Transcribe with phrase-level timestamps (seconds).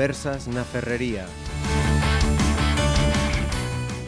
[0.00, 1.28] Conversas na Ferrería.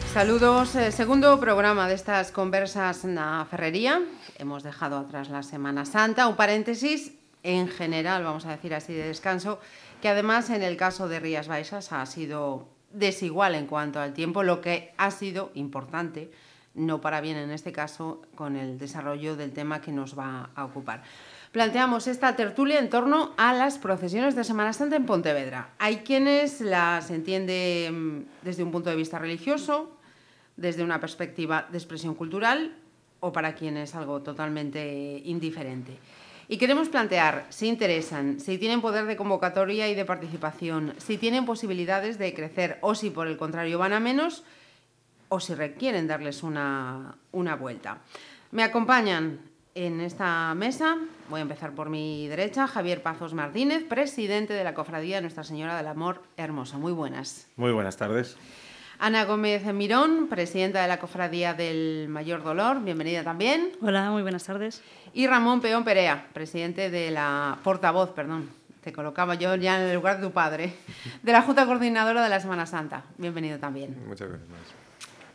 [0.09, 4.01] Saludos, eh, segundo programa destas conversas na Ferrería.
[4.41, 7.13] Hemos dejado atrás la Semana Santa, un paréntesis
[7.45, 9.61] en general, vamos a decir así, de descanso,
[10.01, 14.41] que además en el caso de Rías Baixas ha sido desigual en cuanto al tiempo,
[14.41, 16.33] lo que ha sido importante,
[16.73, 20.65] no para bien en este caso, con el desarrollo del tema que nos va a
[20.65, 21.03] ocupar.
[21.53, 25.69] Planteamos esta tertulia en torno a las procesiones de Semana Santa en Pontevedra.
[25.77, 29.95] Hay quienes las entienden desde un punto de vista religioso,
[30.57, 32.75] desde una perspectiva de expresión cultural
[33.19, 35.95] o para quien es algo totalmente indiferente.
[36.47, 41.45] Y queremos plantear si interesan, si tienen poder de convocatoria y de participación, si tienen
[41.45, 44.43] posibilidades de crecer o si por el contrario van a menos
[45.29, 47.99] o si requieren darles una, una vuelta.
[48.49, 50.97] Me acompañan en esta mesa,
[51.29, 55.75] voy a empezar por mi derecha, Javier Pazos Martínez, presidente de la Cofradía Nuestra Señora
[55.75, 56.77] del Amor Hermosa.
[56.77, 57.47] Muy buenas.
[57.55, 58.37] Muy buenas tardes.
[58.99, 63.71] Ana Gómez Mirón, presidenta de la Cofradía del Mayor Dolor, bienvenida también.
[63.81, 64.81] Hola, muy buenas tardes.
[65.13, 68.49] Y Ramón Peón Perea, presidente de la portavoz, perdón,
[68.81, 70.73] te colocaba yo ya en el lugar de tu padre,
[71.23, 73.05] de la Junta Coordinadora de la Semana Santa.
[73.17, 73.97] Bienvenido también.
[74.07, 74.49] Muchas gracias.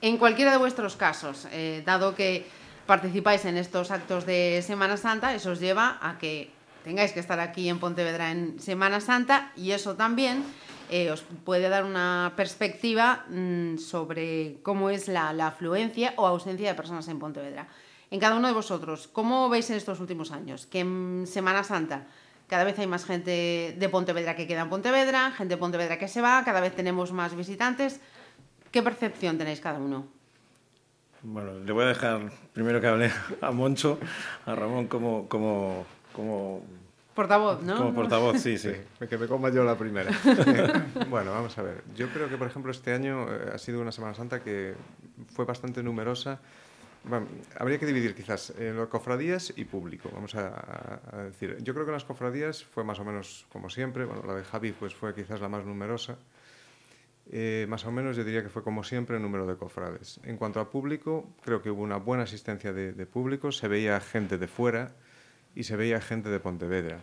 [0.00, 2.46] En cualquiera de vuestros casos, eh, dado que
[2.88, 6.48] participáis en estos actos de Semana Santa, eso os lleva a que
[6.88, 10.40] tengáis que estar aquí en Pontevedra en Semana Santa y eso también
[10.88, 16.72] eh, os puede dar una perspectiva mmm, sobre cómo es la, la, afluencia o ausencia
[16.72, 17.68] de personas en Pontevedra.
[18.10, 20.64] En cada uno de vosotros, ¿cómo veis en estos últimos años?
[20.64, 22.08] Que en Semana Santa
[22.48, 26.08] cada vez hay más gente de Pontevedra que queda en Pontevedra, gente de Pontevedra que
[26.08, 28.00] se va, cada vez tenemos más visitantes.
[28.72, 30.17] ¿Qué percepción tenéis cada uno?
[31.22, 33.98] Bueno, le voy a dejar primero que hable a Moncho,
[34.46, 36.62] a Ramón como, como, como
[37.18, 37.76] Portavoz, ¿no?
[37.76, 38.70] Como portavoz, sí, sí.
[39.10, 40.12] que me coma yo la primera.
[41.10, 41.82] bueno, vamos a ver.
[41.96, 44.76] Yo creo que, por ejemplo, este año eh, ha sido una Semana Santa que
[45.34, 46.38] fue bastante numerosa.
[47.02, 47.26] Bueno,
[47.58, 51.56] habría que dividir quizás en las cofradías y público, vamos a, a, decir.
[51.60, 54.04] Yo creo que en las cofradías fue más o menos como siempre.
[54.04, 56.18] Bueno, la de Javi pues, fue quizás la más numerosa.
[57.30, 60.20] Eh, más o menos yo diría que fue como siempre el número de cofrades.
[60.24, 64.00] En cuanto a público, creo que hubo una buena asistencia de, de público, se veía
[64.00, 64.94] gente de fuera,
[65.54, 67.00] y se veía gente de Pontevedra.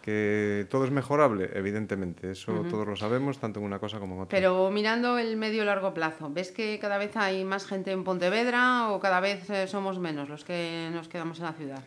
[0.00, 2.70] Que todo es mejorable, evidentemente, eso uh -huh.
[2.70, 4.38] todos lo sabemos, tanto en una cosa como en otra.
[4.38, 8.02] Pero mirando el medio y largo plazo, ¿ves que cada vez hay más gente en
[8.02, 11.82] Pontevedra o cada vez eh, somos menos los que nos quedamos en la ciudad?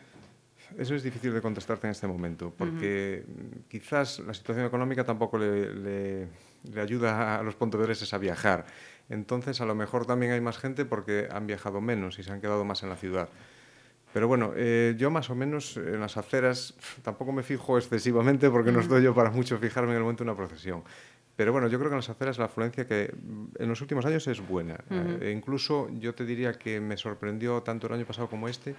[0.78, 3.68] Eso es difícil de contestarte en este momento, porque uh -huh.
[3.68, 6.28] quizás la situación económica tampoco le, le,
[6.72, 8.66] le ayuda a los pontevedreses a viajar.
[9.10, 12.42] Entonces, a lo mejor también hay más gente porque han viajado menos y se han
[12.42, 13.30] quedado más en la ciudad.
[14.14, 18.72] Pero bueno, eh, yo más o menos en las aceras tampoco me fijo excesivamente porque
[18.72, 20.84] no estoy yo para mucho fijarme en el momento de una procesión.
[21.36, 23.12] Pero bueno, yo creo que en las aceras la afluencia que
[23.58, 24.76] en los últimos años es buena.
[24.92, 25.22] Uh -huh.
[25.24, 28.76] eh, incluso yo te diría que me sorprendió tanto el año pasado como este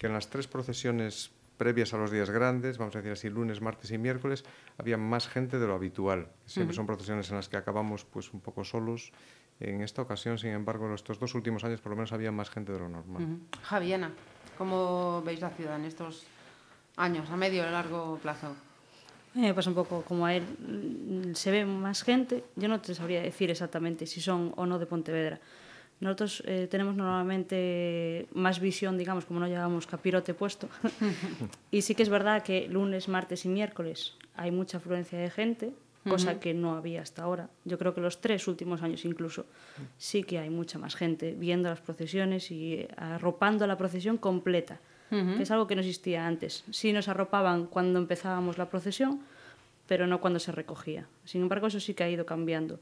[0.00, 3.60] que en las tres procesiones previas a los días grandes, vamos a decir así, lunes,
[3.60, 4.46] martes y miércoles,
[4.78, 6.28] había más gente de lo habitual.
[6.46, 6.76] Siempre uh -huh.
[6.76, 9.12] son procesiones en las que acabamos pues un poco solos.
[9.60, 12.48] En esta ocasión, sin embargo, en estos dos últimos años por lo menos había más
[12.48, 13.22] gente de lo normal.
[13.22, 13.60] Uh -huh.
[13.62, 14.10] Javiana.
[14.56, 16.24] ¿Cómo veis la ciudad en estos
[16.96, 18.56] años, a medio y largo plazo?
[19.36, 20.44] Eh, pues un poco como a él
[21.34, 24.86] se ve más gente, yo no te sabría decir exactamente si son o no de
[24.86, 25.40] Pontevedra.
[26.00, 30.68] Nosotros eh, tenemos normalmente más visión, digamos, como no llevamos capirote puesto.
[31.70, 35.72] y sí que es verdad que lunes, martes y miércoles hay mucha afluencia de gente,
[36.08, 36.38] cosa uh -huh.
[36.38, 37.50] que no había hasta ahora.
[37.66, 39.44] Yo creo que los tres últimos años incluso
[39.98, 44.80] sí que hay mucha más gente viendo las procesiones y arropando la procesión completa,
[45.10, 45.36] uh -huh.
[45.36, 46.64] que es algo que no existía antes.
[46.70, 49.20] Sí nos arropaban cuando empezábamos la procesión,
[49.86, 51.06] pero no cuando se recogía.
[51.26, 52.80] Sin embargo, eso sí que ha ido cambiando.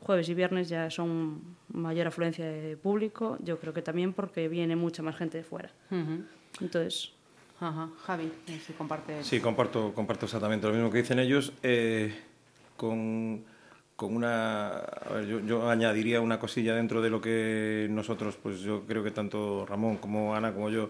[0.00, 4.76] Jueves y viernes ya son mayor afluencia de público, yo creo que también porque viene
[4.76, 5.70] mucha más gente de fuera.
[5.90, 6.24] Uh -huh.
[6.60, 7.12] Entonces,
[7.60, 7.90] Ajá.
[8.06, 8.32] Javi,
[8.66, 9.22] si comparte.
[9.22, 11.52] Sí, comparto, comparto exactamente lo mismo que dicen ellos.
[11.62, 12.14] Eh,
[12.76, 13.44] con,
[13.96, 14.78] con una...
[14.78, 19.04] A ver, yo, yo, añadiría una cosilla dentro de lo que nosotros, pues yo creo
[19.04, 20.88] que tanto Ramón como Ana como yo,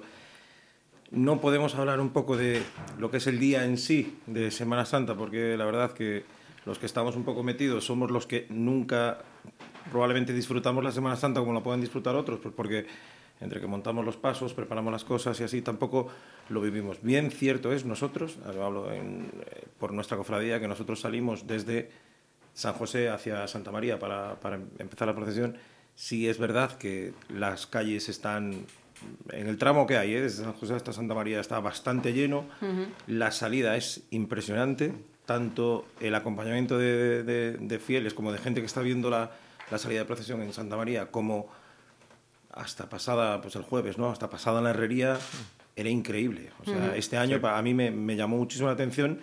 [1.10, 2.62] no podemos hablar un poco de
[2.98, 6.22] lo que es el día en sí de Semana Santa, porque la verdad que
[6.66, 9.18] los que estamos un poco metidos somos los que nunca
[9.90, 12.86] probablemente disfrutamos la Semana Santa como la pueden disfrutar otros, pues porque
[13.40, 16.08] entre que montamos los pasos, preparamos las cosas y así, tampoco
[16.50, 17.02] lo vivimos.
[17.02, 21.90] Bien cierto es nosotros, hablo en, eh, por nuestra cofradía, que nosotros salimos desde
[22.52, 25.56] San José hacia Santa María para, para empezar la procesión.
[25.94, 28.66] Sí es verdad que las calles están,
[29.30, 30.20] en el tramo que hay, ¿eh?
[30.20, 32.86] desde San José hasta Santa María está bastante lleno, uh -huh.
[33.06, 34.92] la salida es impresionante,
[35.30, 39.30] tanto el acompañamiento de, de- de fieles como de gente que está viendo la,
[39.70, 41.46] la salida de procesión en Santa María, como
[42.52, 44.10] hasta pasada, pues el jueves, ¿no?
[44.10, 45.18] Hasta pasada en la herrería,
[45.76, 46.50] era increíble.
[46.60, 49.20] O sea, este año pa- a mí me, me llamó muchísimo la atención.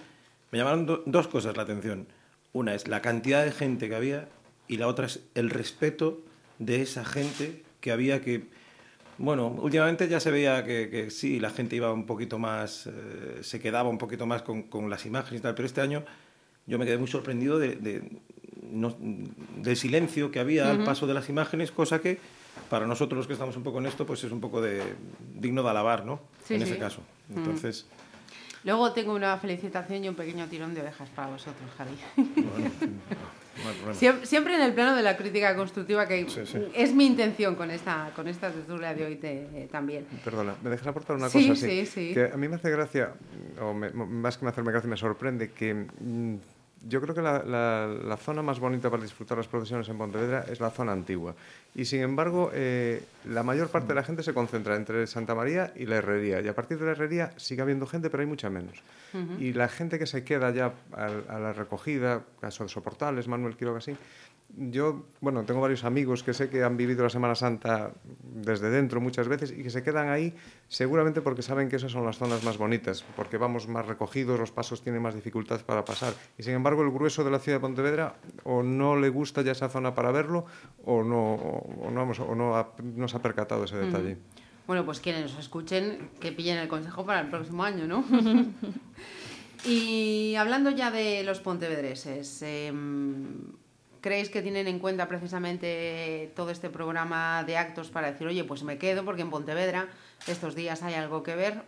[0.51, 2.07] Me llamaron do- dos cosas la atención.
[2.53, 4.29] Una es la cantidad de gente que había
[4.69, 6.21] y la otra es el respeto
[6.57, 8.45] de esa gente que había que...
[9.19, 13.39] Bueno, últimamente ya se veía que, que sí, la gente iba un poquito más, eh,
[13.41, 16.03] se quedaba un poquito más con, con las imágenes y tal, pero este año
[16.67, 18.03] yo me quedé muy sorprendido de, de-
[18.61, 22.19] no- del silencio que había al paso de las imágenes, cosa que
[22.69, 24.81] para nosotros los que estamos un poco en esto, pues es un poco de
[25.33, 26.19] digno de alabar, ¿no?
[26.45, 26.67] Sí, en sí.
[26.67, 27.01] ese caso.
[27.35, 27.87] Entonces,
[28.63, 31.91] Luego tengo una felicitación y un pequeño tirón de orejas para vosotros, Javi.
[32.15, 32.69] bueno,
[34.23, 36.59] Siempre en el plano de la crítica constructiva, que Sí, sí.
[36.75, 40.05] es mi intención con esta, con esta tertulia de hoy te- eh, también.
[40.23, 41.65] Perdona, ¿me dejas aportar una Sí, cosa?
[41.65, 42.13] sí, sí.
[42.13, 43.13] Que a mí me hace gracia,
[43.59, 46.35] o me- más que me hacerme gracia, me sorprende que mm,
[46.87, 50.45] yo creo que la, la- la zona más bonita para disfrutar las procesiones en Pontevedra
[50.49, 51.35] es la zona antigua.
[51.75, 55.73] Y sin embargo, eh, la mayor parte de la gente se concentra entre Santa María
[55.75, 56.41] y la herrería.
[56.41, 58.81] Y a partir de la herrería sigue habiendo gente, pero hay mucha menos.
[59.39, 63.55] Y la gente que se queda ya al- a, la recogida, caso de Soportales, Manuel
[63.55, 63.95] Quiroga, así,
[64.55, 67.91] yo, bueno, tengo varios amigos que sé que han vivido la Semana Santa
[68.23, 70.33] desde dentro muchas veces y que se quedan ahí
[70.69, 74.51] seguramente porque saben que esas son las zonas más bonitas, porque vamos más recogidos, los
[74.51, 76.13] pasos tienen más dificultad para pasar.
[76.37, 79.51] Y sin embargo, el grueso de la ciudad de Pontevedra o no le gusta ya
[79.53, 80.45] esa zona para verlo
[80.85, 84.17] o no, o no, hemos- o no, ha- no se ha percatado ese detalle.
[84.67, 88.03] Bueno, pues quienes nos escuchen, que pillen el consejo para el próximo año, ¿no?
[89.65, 93.27] y hablando ya de los pontevedreses, em,
[94.01, 98.63] ¿creéis que tienen en cuenta precisamente todo este programa de actos para decir, oye, pues
[98.63, 99.87] me quedo porque en Pontevedra
[100.27, 101.63] estos días hay algo que ver?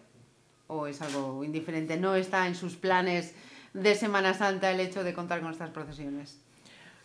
[0.67, 1.97] ¿O es algo indiferente?
[1.97, 3.33] ¿No está en sus planes
[3.73, 6.39] de Semana Santa el hecho de contar con estas procesiones?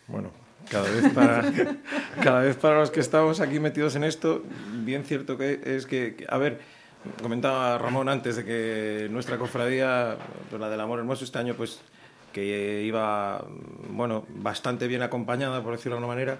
[0.07, 0.31] Bueno,
[0.69, 1.43] cada vez para,
[2.23, 4.43] cada vez para los que estamos aquí metidos en esto,
[4.83, 6.61] bien cierto que es que, a ver,
[7.21, 10.17] comentaba Ramón antes de que nuestra cofradía,
[10.49, 11.81] pues la del amor hermoso este año, pues
[12.33, 13.45] que iba,
[13.89, 16.37] bueno, bastante bien acompañada, por decirlo de alguna manera.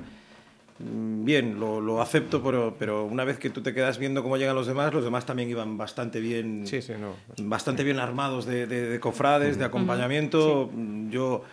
[0.80, 4.38] Mm, Bien, lo, lo acepto, pero, pero una vez que tú te quedas viendo cómo
[4.38, 7.13] llegan los demás, los demás también iban bastante bien Sí, sí, no.
[7.48, 10.69] bastante bien armados de, de- de cofrades, de acompañamiento.
[11.10, 11.44] Yo,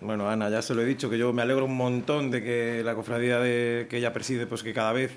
[0.00, 2.82] bueno, Ana, ya se lo he dicho, que yo me alegro un montón de que
[2.84, 5.12] la cofradía de, que ella preside, pues que cada vez,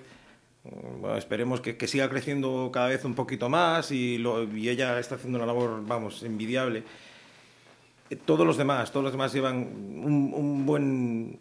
[0.64, 4.70] mm, bueno, esperemos que, que siga creciendo cada vez un poquito más y, lo- y
[4.70, 6.84] ella está haciendo una labor, vamos, envidiable.
[8.12, 11.40] Eh, Todos los demás, todos los demás llevan un, un buen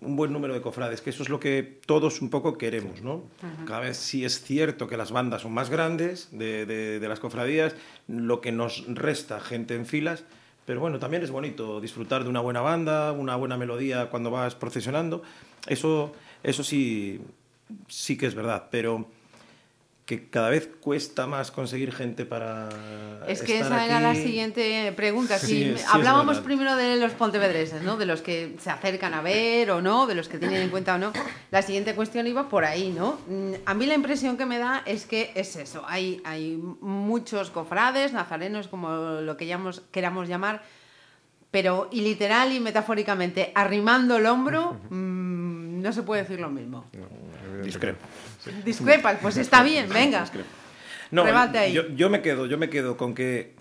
[0.00, 3.22] un buen número de cofrades, que eso es lo que todos un poco queremos, ¿no?
[3.66, 7.18] Cada vez sí es cierto que las bandas son más grandes de, de- de las
[7.20, 7.74] cofradías,
[8.06, 10.24] lo que nos resta gente en filas,
[10.66, 14.54] pero bueno, también es bonito disfrutar de una buena banda, una buena melodía cuando vas
[14.54, 15.22] procesionando,
[15.66, 16.12] eso,
[16.42, 17.20] eso sí,
[17.88, 19.06] sí que es verdad, pero
[20.08, 22.70] que cada vez cuesta más conseguir gente para
[23.28, 25.38] Es que estar esa era la siguiente pregunta.
[25.38, 27.98] Sí, Si sí hablábamos primero de los pontevedreses, ¿no?
[27.98, 30.94] De los que se acercan a ver o no, de los que tienen en cuenta
[30.94, 31.12] o no.
[31.50, 33.18] La siguiente cuestión iba por ahí, ¿no?
[33.28, 35.82] Mm, A mí la impresión que me da es que es eso.
[35.86, 38.88] Hay, hay muchos cofrades, nazarenos, como
[39.20, 40.62] lo que llamamos- queramos llamar,
[41.50, 44.78] pero y literal y metafóricamente, arrimando el hombro,
[45.78, 46.84] no se puede decir lo mismo.
[47.62, 48.04] Discrepo.
[48.64, 50.24] Discrepas, pues está bien, venga.
[51.10, 51.72] No, ahí.
[51.72, 53.54] Yo, yo me quedo, yo me quedo con que.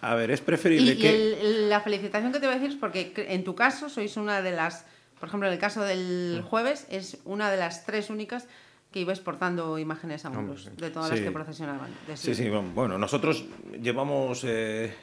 [0.00, 1.32] A ver, es Y, preferible y que.
[1.40, 4.40] el- la felicitación que te voy a decir es porque en tu caso sois una
[4.42, 4.84] de las,
[5.18, 8.46] por ejemplo, en el caso del jueves, es una de las tres únicas
[8.92, 10.70] que ibais portando imágenes a hombros, sí.
[10.76, 11.90] de todas las que procesionaban.
[12.14, 13.44] Sí, sí, bueno, nosotros
[13.82, 14.94] llevamos eh,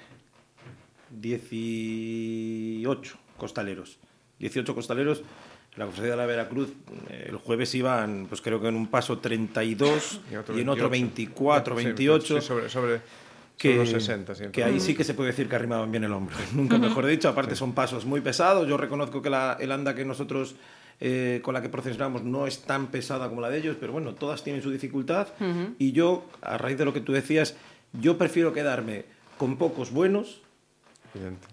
[1.11, 3.99] 18 costaleros.
[4.39, 5.23] 18 costaleros.
[5.77, 6.69] La cofradía de la Veracruz,
[7.09, 10.21] eh, el jueves iban, pues creo que en un paso 32
[10.55, 12.41] y, en otro 24, Sí, 28.
[12.41, 13.01] sí, sobre, sobre,
[13.57, 14.35] que, sobre los 60.
[14.35, 16.35] sí, que ahí sí que se puede decir que arrimaban bien el hombro.
[16.53, 17.27] Nunca mejor dicho.
[17.27, 18.67] Aparte son pasos muy pesados.
[18.67, 20.55] Yo reconozco que la, el anda que nosotros
[21.01, 24.15] eh, con la que procesionamos no es tan pesada como la de ellos, pero bueno,
[24.15, 25.27] todas tienen su dificultad.
[25.77, 27.57] Y yo, a raíz de lo que tú decías,
[27.91, 29.03] yo prefiero quedarme
[29.37, 30.41] con pocos buenos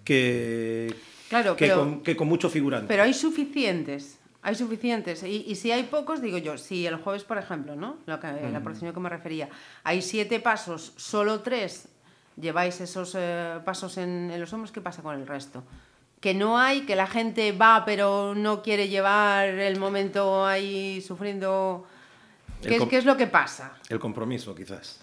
[0.04, 0.94] que,
[1.32, 2.86] Claro, que, pero- con, que con mucho figurante.
[2.88, 4.18] Pero hay suficientes.
[4.44, 5.22] Hay suficientes.
[5.22, 7.96] Y, y si hay pocos, digo yo, si el jueves, por ejemplo, ¿no?
[8.06, 9.48] Lo que, La procesión que me refería,
[9.84, 11.88] hay siete pasos, solo tres
[12.40, 15.62] lleváis esos eh, pasos en, en los hombros, ¿qué pasa con el resto?
[16.20, 21.86] Que no hay, que la gente va pero no quiere llevar el momento ahí sufriendo.
[22.62, 23.74] El ¿Qué es, com- qué es lo que pasa?
[23.88, 25.00] El compromiso, quizás.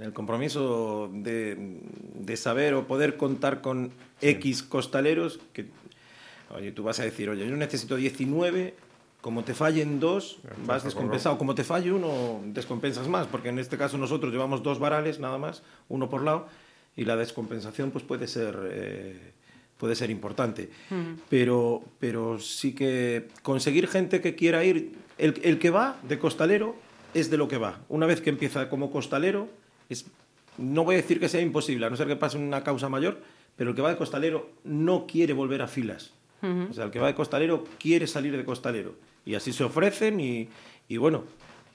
[0.00, 1.78] El compromiso de,
[2.14, 5.66] de saber o poder contar con X costaleros que,
[6.54, 8.74] oye, tú vas a decir, oye, yo necesito 19,
[9.20, 11.36] como te fallen dos, vas descompensado.
[11.36, 15.38] Como te falle uno, descompensas más, porque en este caso nosotros llevamos dos varales nada
[15.38, 16.46] más, uno por lado,
[16.96, 18.58] y la descompensación pues puede ser...
[18.70, 19.32] Eh,
[19.76, 20.68] puede ser importante.
[21.30, 26.76] pero, pero sí que conseguir gente que quiera ir, el, el que va de costalero
[27.14, 27.80] es de lo que va.
[27.88, 29.48] Una vez que empieza como costalero,
[29.90, 30.06] es,
[30.56, 33.18] no voy a decir que sea imposible, a no ser que pase una causa mayor,
[33.56, 36.12] pero el que va de costalero no quiere volver a filas.
[36.42, 38.94] O sea, el que va de costalero quiere salir de costalero.
[39.26, 40.48] Y así se ofrecen y,
[40.88, 41.24] y bueno,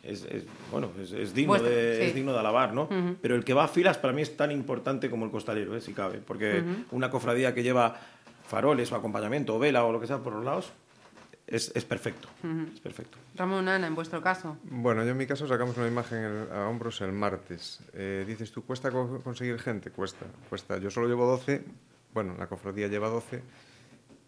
[0.02, 2.04] es, es, bueno, es, es digno Vuestra, de, sí.
[2.06, 2.90] es digno de alabar, ¿no?
[3.22, 5.82] Pero el que va a filas para mí es tan importante como el costalero, ¿eh?
[5.82, 6.20] si cabe.
[6.26, 8.00] Porque una cofradía que lleva
[8.48, 10.72] faroles o acompañamiento o vela o lo que sea por los lados
[11.48, 12.28] es, es perfecto.
[12.74, 13.18] Es perfecto.
[13.36, 14.58] Ramón, Ana, en vuestro caso.
[14.64, 17.80] Bueno, yo en mi caso sacamos una imagen el- a hombros el martes.
[17.94, 19.92] Eh, dices tú, ¿cuesta co- conseguir gente?
[19.92, 20.78] Cuesta, cuesta.
[20.78, 21.64] Yo solo llevo 12,
[22.14, 23.42] bueno, la cofradía lleva 12,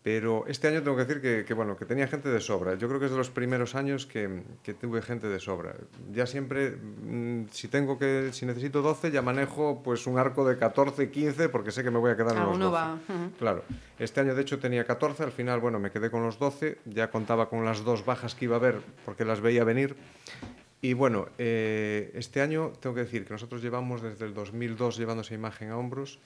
[0.07, 2.75] pero este año tengo que decir que, que, bueno, que tenía gente de sobra.
[2.75, 5.75] Yo creo que es de los primeros años que, que tuve gente de sobra.
[6.13, 10.57] Ya siempre, mm, si tengo que, si necesito 12, ya manejo pues un arco de
[10.57, 12.73] 14, 15, porque sé que me voy a quedar en los Alguno 12.
[12.73, 13.31] va, ujú.
[13.37, 13.63] Claro.
[13.99, 15.23] Este año, de hecho, tenía 14.
[15.23, 16.77] Al final, bueno, me quedé con los 12.
[16.85, 19.97] Ya contaba con las dos bajas que iba a haber porque las veía venir.
[20.81, 25.23] Y bueno, eh, este año tengo que decir que nosotros llevamos desde el 2002 llevando
[25.23, 26.19] esa imagen a hombros.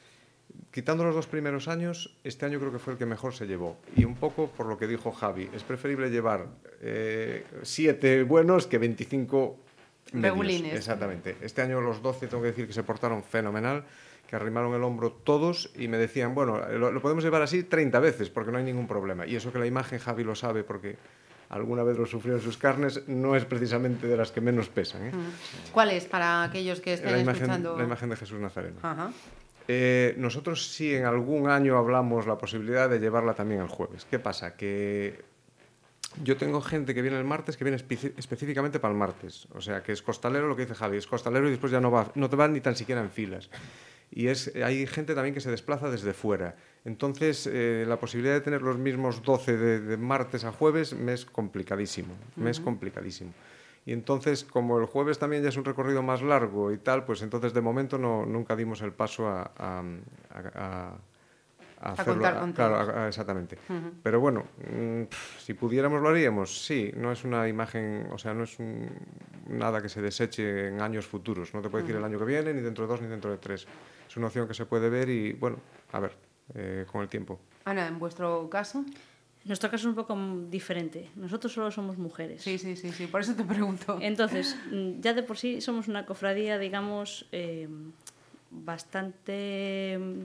[0.72, 3.77] Quitando los dos primeros años, este año creo que fue el que mejor se llevó.
[3.96, 6.48] Y un poco por lo que dijo Javi, es preferible llevar
[6.81, 9.58] eh, siete buenos que 25
[10.13, 10.31] medios.
[10.31, 10.74] Regulines.
[10.74, 11.38] Exactamente.
[11.41, 13.84] Este año los 12 tengo que decir que se portaron fenomenal,
[14.27, 18.00] que arrimaron el hombro todos y me decían, bueno, lo, lo podemos llevar así 30
[18.00, 19.25] veces porque no hay ningún problema.
[19.25, 20.98] Y eso que la imagen Javi lo sabe porque
[21.51, 25.08] alguna vez lo sufrió en sus carnes, no es precisamente de las que menos pesan.
[25.08, 25.12] ¿eh?
[25.74, 27.77] ¿Cuál es para aquellos que estén la, imagen, escuchando?
[27.77, 28.77] la imagen de Jesús Nazareno.
[28.81, 29.12] Ajá.
[29.68, 34.06] Eh, nosotros sí en algún año hablamos la posibilidad de llevarla también el jueves.
[34.10, 34.56] ¿Qué pasa?
[34.56, 35.22] Que
[36.24, 39.48] yo tengo gente que viene el martes que viene espe- específicamente para el martes.
[39.53, 41.89] O sea, que es costalero, lo que dice Javi, es costalero y después ya no
[41.91, 43.50] va, no te van ni tan siquiera en filas.
[44.13, 46.56] Y es, hay gente también que se desplaza desde fuera.
[46.84, 51.13] Entonces, eh, la posibilidad de tener los mismos 12 de, de martes a jueves me
[51.13, 52.13] es complicadísimo.
[52.36, 53.32] Me es complicadísimo.
[53.85, 57.21] Y entonces, como el jueves también ya es un recorrido más largo y tal, pues
[57.23, 59.83] entonces de momento no, nunca dimos el paso a, a,
[60.33, 60.93] a-
[61.83, 62.21] a hacerlo.
[62.21, 63.57] contar con claro, exactamente.
[64.03, 65.03] Pero bueno, mm,
[65.39, 66.91] si pudiéramos lo haríamos, sí.
[66.95, 68.88] No es una imagen, o sea, no es un-
[69.47, 71.51] nada que se deseche en años futuros.
[71.55, 73.38] No te puedo decir el año que viene, ni dentro de dos, ni dentro de
[73.39, 73.65] tres.
[74.07, 75.57] Es una opción que se puede ver y, bueno,
[75.91, 76.15] a ver,
[76.53, 77.39] eh, con el tiempo.
[77.65, 78.85] Ana, en vuestro caso.
[79.45, 80.15] Nuestro caso es un poco
[80.50, 81.10] diferente.
[81.15, 82.41] Nosotros solo somos mujeres.
[82.43, 83.07] Sí, sí, sí, sí.
[83.07, 83.98] Por eso te pregunto.
[84.01, 87.67] Entonces, mm, ya de por sí somos una cofradía, digamos, eh,
[88.51, 89.98] bastante...
[90.00, 90.24] mm,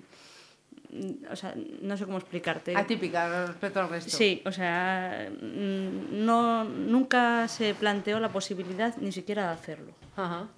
[1.30, 2.76] O sea, no sé cómo explicarte.
[2.76, 4.11] Atípica respecto al resto.
[4.16, 9.92] Sí, o sea, mm, no, nunca se planteó la posibilidad ni siquiera de hacerlo.
[10.16, 10.49] Ajá.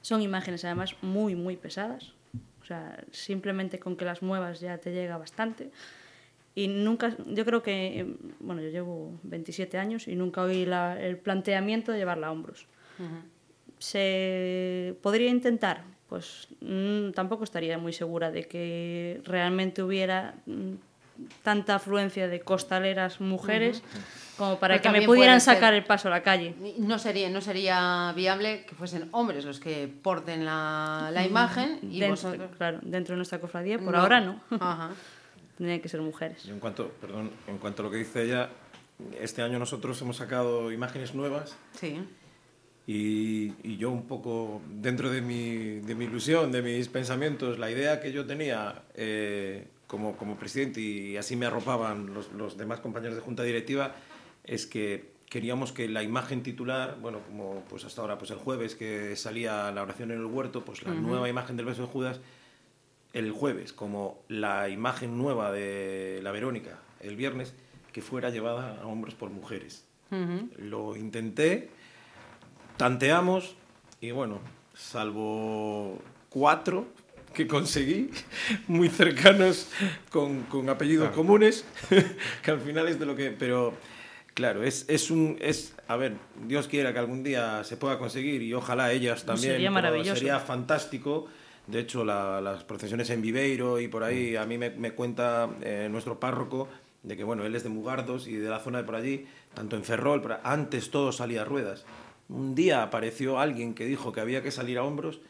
[0.00, 2.12] Son imágenes además muy, muy pesadas.
[2.62, 5.70] O sea, simplemente con que las muevas ya te llega bastante.
[6.54, 8.06] Y nunca, yo creo que, eh,
[8.40, 12.66] bueno, yo llevo 27 años y nunca oí la- el planteamiento de llevarla a hombros.
[13.78, 15.84] ¿Se podría intentar?
[16.08, 20.72] Pues mm, tampoco estaría muy segura de que realmente hubiera mm,
[21.42, 23.82] tanta afluencia de costaleras mujeres
[24.36, 26.54] como para Pero que me pudieran sacar el paso a la calle.
[26.78, 32.00] No sería, no sería viable que fuesen hombres los que porten la, la imagen y
[32.00, 32.50] dentro, vosotros.
[32.56, 34.00] claro, dentro de nuestra cofradía, por No.
[34.00, 34.40] ahora no.
[34.58, 34.90] Ajá.
[35.60, 36.46] Tendrían que ser mujeres.
[36.48, 38.48] En cuanto, perdón, en cuanto a lo que dice ella,
[39.20, 42.00] este año nosotros hemos sacado imágenes nuevas Sí.
[42.86, 47.70] y, y yo un poco dentro de mi, de mi ilusión, de mis pensamientos, la
[47.70, 52.80] idea que yo tenía eh, como, como presidente y así me arropaban los, los demás
[52.80, 53.94] compañeros de junta directiva
[54.44, 58.76] es que queríamos que la imagen titular, bueno, como pues hasta ahora pues el jueves
[58.76, 62.18] que salía la oración en el huerto, pues la nueva imagen del beso de Judas
[63.12, 67.54] el jueves como la imagen nueva de la Verónica el viernes
[67.92, 69.84] que fuera llevada a hombros por mujeres.
[70.56, 71.70] Lo intenté,
[72.76, 73.54] tanteamos
[74.00, 74.40] y bueno,
[74.74, 75.98] salvo
[76.28, 76.88] cuatro
[77.32, 78.10] que conseguí,
[78.66, 79.68] muy cercanos
[80.10, 81.64] con, con apellidos comunes,
[82.42, 83.30] que al final es de lo que...
[83.30, 83.72] Pero
[84.34, 85.36] claro, es, es un...
[85.40, 86.14] Es, a ver,
[86.48, 89.52] Dios quiera que algún día se pueda conseguir y ojalá ellas también.
[89.52, 90.16] Sería maravilloso.
[90.16, 91.28] Sería fantástico.
[91.70, 95.48] De hecho, la- las procesiones en Viveiro y por ahí, a mí me, me cuenta
[95.62, 96.68] eh, nuestro párroco
[97.02, 99.76] de que, bueno, él es de Mugardos y de la zona de por allí, tanto
[99.76, 101.84] en Ferrol, pero antes todo salía a ruedas.
[102.28, 105.20] Un día apareció alguien que dijo que había que salir a hombros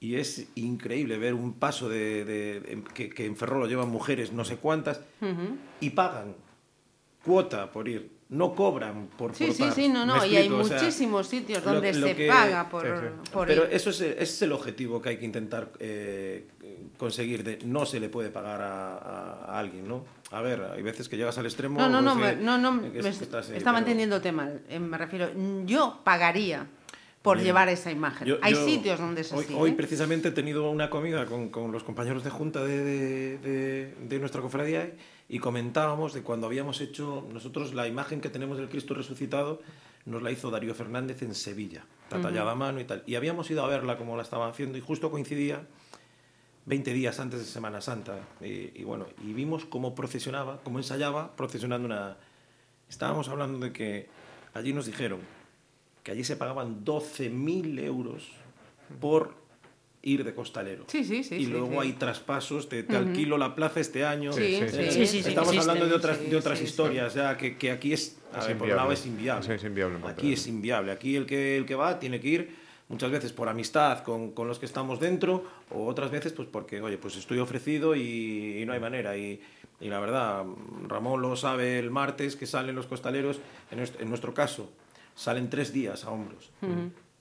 [0.00, 3.88] y es increíble ver un paso de, de- de- que, que en Ferrol lo llevan
[3.88, 5.00] mujeres no sé cuántas
[5.80, 6.34] y pagan
[7.24, 9.74] cuota por ir, no cobran por Sí, sí, portar.
[9.74, 10.60] sí, no, ¿Me no, y hay explico?
[10.60, 12.92] O sea, muchísimos sitios donde lo se que- paga por, Sí,
[13.24, 13.30] sí.
[13.32, 13.70] por Pero ir.
[13.72, 16.46] eso es, ese es el objetivo que hay que intentar eh,
[16.98, 17.42] conseguir.
[17.42, 20.04] De, no se le puede pagar a, alguien, ¿no?
[20.30, 21.80] A ver, hay veces que llegas al extremo.
[21.80, 24.60] No, no, no, pues, eh, no, no, que me estás, eh, estaba pero- entendiéndote mal.
[24.68, 25.30] Eh, me refiero,
[25.64, 26.66] yo pagaría
[27.22, 27.46] por Bien.
[27.46, 28.28] llevar esa imagen.
[28.28, 29.54] Yo- Hay yo- sitios donde es hoy, así.
[29.56, 29.74] Hoy ¿eh?
[29.74, 34.18] precisamente he tenido una comida con, con los compañeros de junta de, de- de- de
[34.18, 34.92] nuestra cofradía
[35.28, 39.60] y comentábamos de cuando habíamos hecho nosotros la imagen que tenemos del Cristo resucitado
[40.06, 43.02] nos la hizo Darío Fernández en Sevilla, está tallada a mano y tal.
[43.06, 45.66] Y habíamos ido a verla como la estaban haciendo y justo coincidía
[46.64, 48.20] 20 días antes de Semana Santa.
[48.40, 52.16] Y, y bueno, y vimos cómo procesionaba, cómo ensayaba procesionando una...
[52.88, 54.08] Estábamos hablando de que
[54.54, 55.20] allí nos dijeron
[56.02, 58.30] que allí se pagaban 12.000 euros
[58.98, 59.34] por
[60.02, 60.84] ir de costalero.
[60.86, 61.88] Sí, sí, sí, Y sí, luego sí.
[61.88, 64.32] hay traspasos, te, te alquilo la plaza este año.
[64.32, 66.70] Sí, Sí, sí, sí, sí, sí, Estamos hablando de otras, sí, de otras sí, sí.
[66.70, 68.94] historias, ya que, que aquí es, a Es ver, por un lado inviable.
[68.94, 69.46] es inviable.
[69.46, 70.92] Sí, es inviable Aquí es inviable.
[70.92, 74.48] Aquí el que, el que va tiene que ir muchas veces por amistad con, con
[74.48, 78.64] los que estamos dentro o otras veces pues porque, oye, pues estoy ofrecido y, y
[78.66, 79.16] no hay manera.
[79.16, 79.40] Y,
[79.80, 80.44] y la verdad,
[80.86, 83.40] Ramón lo sabe el martes que salen los costaleros,
[83.70, 84.70] en nuestro, en nuestro caso,
[85.14, 86.50] salen tres días a hombros.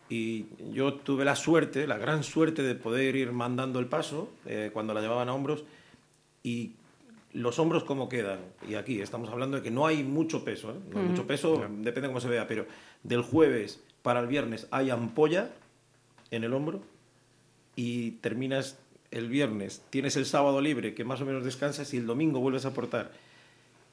[0.09, 4.69] Y yo tuve la suerte, la gran suerte de poder ir mandando el paso eh,
[4.73, 5.65] cuando la llevaban a hombros
[6.43, 6.73] y
[7.33, 8.39] los hombros cómo quedan.
[8.67, 10.79] Y aquí estamos hablando de que no hay mucho peso, ¿eh?
[10.91, 12.65] no hay mucho peso, depende cómo se vea, pero
[13.03, 15.51] del jueves para el viernes hay ampolla
[16.31, 16.81] en el hombro
[17.75, 18.79] y terminas
[19.11, 22.65] el viernes, tienes el sábado libre que más o menos descansas y el domingo vuelves
[22.65, 23.11] a aportar.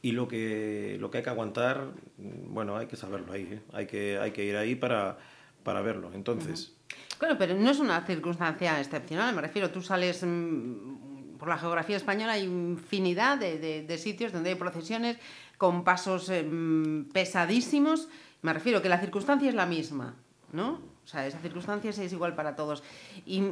[0.03, 1.87] Y lo que, lo que hay que aguantar,
[2.19, 3.61] mm, bueno, hay que saberlo ahí, ¿eh?
[3.73, 5.19] hay, que, hay que ir ahí para,
[5.65, 6.11] para verlo.
[6.15, 6.73] Entonces,
[7.19, 11.97] Bueno, pero no es una circunstancia excepcional, me refiero, tú sales mm, por la geografía
[11.97, 15.17] española, hay infinidad de, de- de sitios donde hay procesiones
[15.59, 18.09] con pasos mm, pesadísimos,
[18.43, 20.15] me refiero que la circunstancia es la misma,
[20.53, 20.81] ¿no?
[21.05, 22.83] O sea, esa circunstancia es igual para todos.
[23.27, 23.43] Y,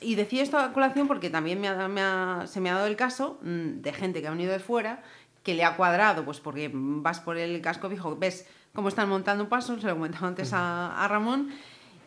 [0.00, 2.86] y decía esto a colación porque también me ha- me ha- se me ha dado
[2.86, 5.02] el caso mm, de gente que ha venido de fuera
[5.42, 9.42] que le ha cuadrado, pues porque vas por el casco viejo, ves cómo están montando
[9.44, 11.50] un paso, se lo comentaba antes a, a Ramón,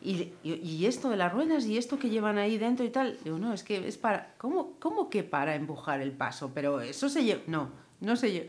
[0.06, 3.18] y, y- y esto de las ruedas y esto que llevan ahí dentro y tal,
[3.24, 6.52] digo, no, es que es para, ¿cómo, cómo que para empujar el paso?
[6.54, 7.70] Pero eso se lleva, no,
[8.02, 8.46] no se lleva.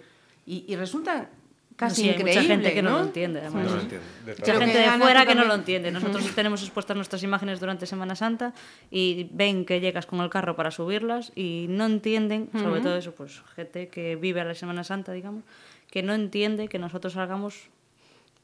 [0.46, 1.30] Y, y resulta
[1.76, 2.98] casi Sí, hay increíble, mucha gente que no, ¿no?
[3.00, 3.64] lo entiende, además.
[3.66, 4.06] no lo entiendo.
[4.26, 5.90] Mucha Pero gente de fuera que no lo entiende.
[5.90, 8.54] Nosotros tenemos expuestas nuestras imágenes durante Semana Santa
[8.90, 13.12] y ven que llegas con el carro para subirlas y no entienden, sobre todo eso,
[13.14, 15.44] pues gente que vive a la Semana Santa, digamos,
[15.90, 17.68] que no entiende que nosotros salgamos.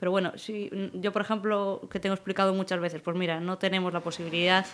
[0.03, 3.93] Pero bueno, sí, yo por ejemplo, que tengo explicado muchas veces, pues mira, no tenemos
[3.93, 4.67] la posibilidad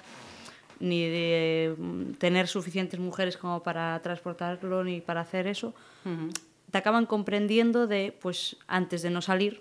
[0.80, 5.74] ni de mm, tener suficientes mujeres como para transportarlo ni para hacer eso.
[6.70, 9.60] Te acaban comprendiendo de, pues antes de no salir,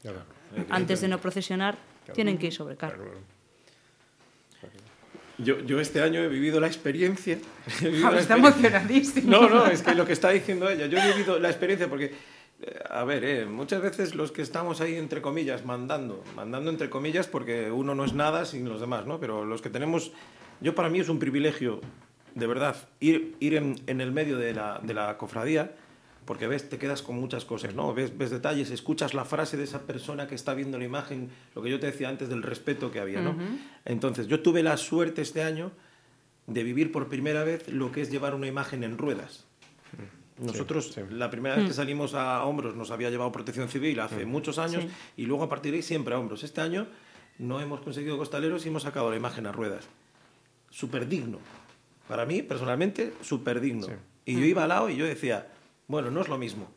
[0.00, 0.22] Claro.
[0.70, 1.76] antes de no procesionar,
[2.14, 3.04] tienen que ir sobre carro.
[3.04, 3.18] Claro.
[5.36, 7.38] Yo, yo este año he vivido la experiencia.
[7.82, 9.30] vivido Ah, la está experiencia- emocionadísimo.
[9.30, 12.14] No, no, es que lo que está diciendo ella, yo he vivido la experiencia porque,
[12.88, 17.26] a ver, eh, muchas veces los que estamos ahí entre comillas mandando, mandando entre comillas
[17.26, 19.18] porque uno no es nada sin los demás, ¿no?
[19.20, 20.12] Pero los que tenemos,
[20.60, 21.80] yo para mí es un privilegio,
[22.34, 25.72] de verdad, ir, ir en, en el medio de la, de la cofradía
[26.24, 27.92] porque ves, te quedas con muchas cosas, ¿no?
[27.94, 31.62] Ves, ves detalles, escuchas la frase de esa persona que está viendo la imagen, lo
[31.62, 33.36] que yo te decía antes del respeto que había, ¿no?
[33.84, 35.72] Entonces, yo tuve la suerte este año
[36.46, 39.46] de vivir por primera vez lo que es llevar una imagen en ruedas.
[40.38, 41.00] Nosotros, sí.
[41.10, 44.84] la primera vez que salimos a hombros, nos había llevado protección civil hace muchos años
[44.84, 44.90] Sí.
[45.18, 46.42] y luego a partir de ahí siempre a hombros.
[46.42, 46.86] Este año
[47.38, 49.88] no hemos conseguido costaleros y hemos sacado la imagen a ruedas.
[50.70, 51.38] Súper digno.
[52.08, 53.86] Para mí, personalmente, súper digno.
[53.86, 53.92] Sí.
[54.24, 55.48] Y yo iba al lado y yo decía,
[55.86, 56.68] bueno, no es lo mismo,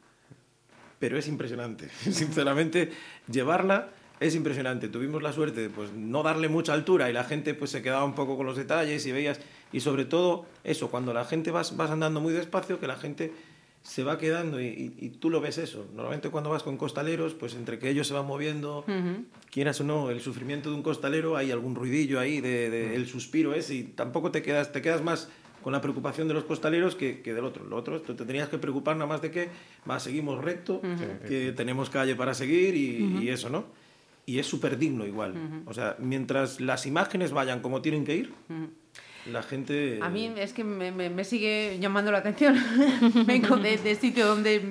[0.99, 1.89] pero es impresionante.
[2.11, 2.91] Sinceramente,
[3.31, 3.89] llevarla
[4.19, 4.87] es impresionante.
[4.87, 8.03] Tuvimos la suerte de pues, no darle mucha altura y la gente pues, se quedaba
[8.05, 9.39] un poco con los detalles y veías,
[9.75, 13.31] y sobre todo eso, cuando la gente vas, vas andando muy despacio, que la gente
[13.83, 15.85] se va quedando y, y- y tú lo ves eso.
[15.93, 18.83] Normalmente cuando vas con costaleros, pues entre que ellos se van moviendo,
[19.51, 23.05] quieras o no, el sufrimiento de un costalero, hay algún ruidillo ahí, de, de- el
[23.07, 25.29] suspiro ese, y tampoco te quedas, te quedas más
[25.61, 27.63] con la preocupación de los costaleros que, que del otro.
[27.65, 29.49] Lo otro, te tenías que preocupar nada más de que
[29.89, 30.79] va, seguimos recto,
[31.27, 33.65] que tenemos calle para seguir y, y eso, ¿no?
[34.27, 35.33] Y es súper digno igual.
[35.67, 38.33] O sea, mientras las imágenes vayan como tienen que ir,
[39.31, 39.99] la gente...
[40.01, 42.55] A mí es que me, me- me sigue llamando la atención.
[43.25, 44.61] Vengo de, de sitio donde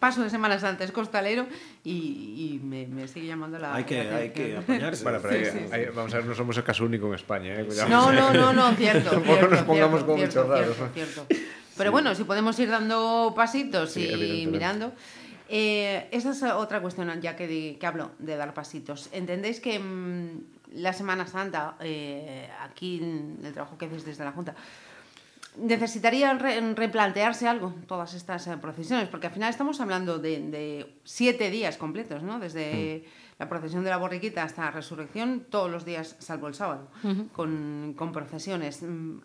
[0.00, 1.46] paso de Semana Santa es costalero
[1.82, 5.02] y, me, me, sigue llamando la Hay que, hay que apañarse.
[5.02, 7.14] Bueno, pero sí, hay, sí, hay, vamos a ver, no somos el caso único en
[7.14, 7.54] España.
[7.54, 7.66] ¿eh?
[7.88, 9.10] No, no, no, no, cierto.
[9.12, 10.92] Tampoco cierto, nos pongamos cierto, como cierto, bichos raros.
[10.94, 11.26] cierto.
[11.76, 14.06] Pero bueno, si podemos ir dando pasitos Sí,
[14.42, 14.92] y mirando.
[15.48, 19.08] Eh, esa es otra cuestión, ya que, di- que hablo de dar pasitos.
[19.12, 20.40] ¿Entendéis que mm,
[20.74, 24.54] la Semana Santa, eh, aquí en el trabajo que hacéis desde la Junta,
[25.56, 29.08] necesitaría re- replantearse algo todas estas eh, procesiones?
[29.08, 32.40] Porque al final estamos hablando de, de siete días completos, ¿no?
[32.40, 33.04] Desde
[33.38, 36.88] la procesión de la borriquita hasta la resurrección, todos los días, salvo el sábado,
[37.32, 38.82] con, con procesiones.
[38.82, 39.18] Mm,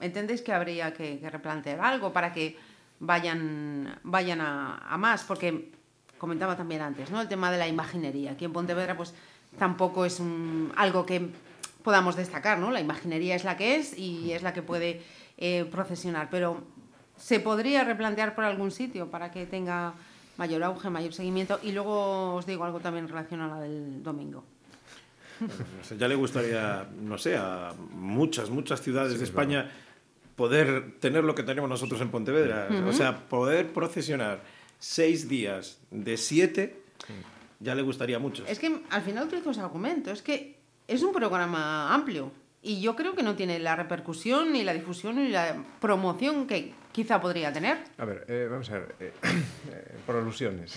[0.00, 2.56] ¿Entendéis que habría que, que replantear algo para que
[3.00, 5.24] vayan, vayan a, a más?
[5.24, 5.72] Porque
[6.18, 7.20] comentaba también antes, ¿no?
[7.20, 8.32] El tema de la imaginería.
[8.32, 9.14] Aquí en Pontevedra, pues
[9.58, 11.28] tampoco es un- algo que
[11.82, 12.70] podamos destacar, ¿no?
[12.70, 15.02] La imaginería es la que es y es la que puede
[15.38, 16.62] eh, procesionar, pero
[17.16, 19.94] se podría replantear por algún sitio para que tenga
[20.36, 21.58] mayor auge, mayor seguimiento.
[21.62, 24.44] Y luego os digo algo también relacionado a la del domingo.
[25.98, 29.70] Ya le gustaría, no sé, a muchas, muchas ciudades de España
[30.34, 32.68] poder tener lo que tenemos nosotros en Pontevedra.
[32.88, 34.40] O sea, poder procesionar
[34.78, 36.80] seis días de siete,
[37.60, 38.44] ya le gustaría mucho.
[38.46, 40.56] Es que al final utilizo ese argumento, es que
[40.88, 42.30] es un programa amplio
[42.62, 46.74] y yo creo que no tiene la repercusión, ni la difusión, ni la promoción que
[46.90, 47.78] quizá podría tener.
[47.98, 50.74] A ver, eh, vamos a ver, eh, eh, por alusiones.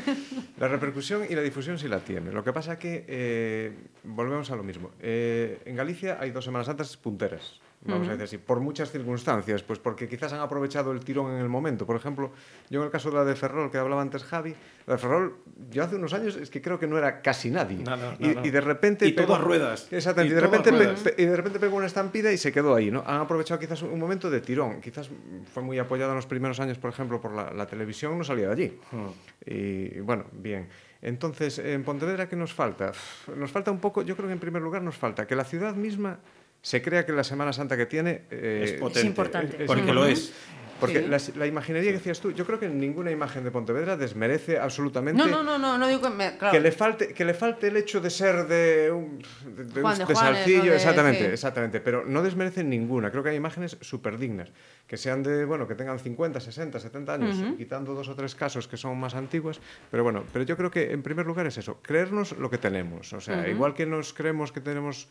[0.58, 2.30] la repercusión y la difusión sí la tiene.
[2.30, 3.72] Lo que pasa que eh,
[4.04, 4.92] volvemos a lo mismo.
[5.00, 9.62] Eh, en Galicia hay dos Semanas Santas punteras, vamos a decir así, por muchas circunstancias,
[9.62, 11.84] pues porque quizás han aprovechado el tirón en el momento.
[11.86, 12.32] Por ejemplo,
[12.70, 14.54] yo en el caso de la de Ferrol, que hablaba antes Javi,
[14.86, 15.36] la de Ferrol,
[15.70, 17.78] yo hace unos años es que creo que no era casi nadie.
[17.84, 18.46] No, no, y, no, no.
[18.46, 19.06] y de repente...
[19.06, 19.88] Y todo a ruedas.
[19.92, 21.00] Exactamente, Y y, de repente pe- ruedas.
[21.00, 23.02] pe- y de repente pegó una estampida y se quedó ahí, ¿no?
[23.06, 24.80] Han aprovechado quizás un momento de tirón.
[24.80, 25.10] Quizás
[25.52, 28.46] fue muy apoyado en los primeros años, por ejemplo, por la, la televisión, no salía
[28.48, 28.78] de allí.
[29.46, 30.68] Y bueno, bien.
[31.02, 32.92] Entonces, en Pontevedra, ¿qué nos falta?
[33.36, 35.74] Nos falta un poco, yo creo que en primer lugar nos falta que la ciudad
[35.74, 36.18] misma
[36.64, 39.06] se crea que la Semana Santa que tiene eh, es potente.
[39.06, 39.64] importante.
[39.66, 40.32] Porque lo es.
[40.80, 41.06] Porque Sí.
[41.06, 45.16] la, la imaginería que decías tú, yo creo que ninguna imagen de Pontevedra desmerece absolutamente
[45.22, 46.52] No, no, no, no, no digo que me, claro.
[46.52, 49.18] que le falte que le falte el hecho de ser de un
[49.56, 51.32] de, de un- Juan de de Juanes, Salcillo, exactamente sí.
[51.32, 54.50] exactamente pero no desmerecen ninguna creo que hay imágenes súper dignas
[54.88, 58.66] que sean de bueno que tengan 50 60 70 años quitando dos o tres casos
[58.66, 59.60] que son más antiguas
[59.92, 63.12] pero bueno pero yo creo que en primer lugar es eso creernos lo que tenemos
[63.12, 65.08] o sea igual que nos creemos que tenemos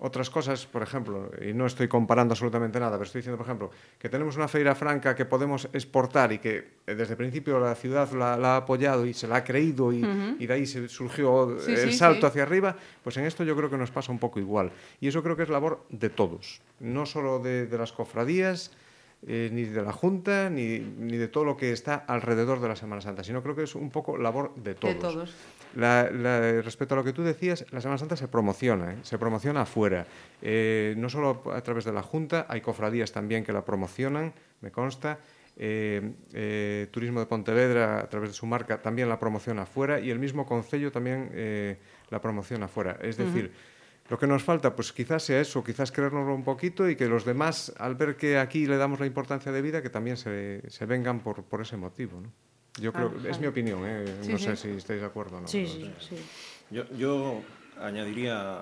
[0.00, 3.70] otras cosas, por ejemplo, y no estoy comparando absolutamente nada, pero estoy diciendo, por ejemplo,
[3.98, 6.56] que tenemos una feira franca que podemos exportar y que
[6.86, 9.92] eh, desde el principio la ciudad la, la ha apoyado y se la ha creído
[9.92, 10.04] y,
[10.38, 12.26] y de ahí se surgió Sí, el sí, salto sí.
[12.26, 14.70] hacia arriba, pues en esto yo creo que nos pasa un poco igual.
[15.00, 18.70] Y eso creo que es labor de todos, no solo de, de las cofradías,
[19.26, 22.76] eh, ni de la Junta, ni, ni de todo lo que está alrededor de la
[22.76, 24.94] Semana Santa, sino creo que es un poco labor de todos.
[24.94, 25.34] De todos.
[25.76, 28.98] La- la- respecto a lo que tú decías, la Semana Santa se promociona, ¿eh?
[29.02, 30.06] se promociona afuera.
[30.42, 34.70] Eh, no solo a través de la Junta, hay cofradías también que la promocionan, me
[34.70, 35.18] consta.
[35.60, 40.18] Eh, Turismo de Pontevedra, a través de su marca, también la promociona afuera y el
[40.18, 41.30] mismo Concello también
[42.10, 42.96] la promociona afuera.
[43.02, 43.52] Es decir,
[44.08, 47.24] lo que nos falta, pues quizás sea eso, quizás creérnoslo un poquito y que los
[47.24, 50.86] demás, al ver que aquí le damos la importancia de vida, que también se, se
[50.86, 52.20] vengan por, por ese motivo.
[52.20, 52.32] ¿no?
[52.80, 54.04] Yo creo, Claro, es mi opinión, ¿eh?
[54.22, 54.44] Sí, no sí.
[54.44, 55.48] sé si estáis de acuerdo o no.
[55.48, 56.16] Sí, sí, sí.
[56.70, 57.42] Yo, yo
[57.80, 58.60] añadiría,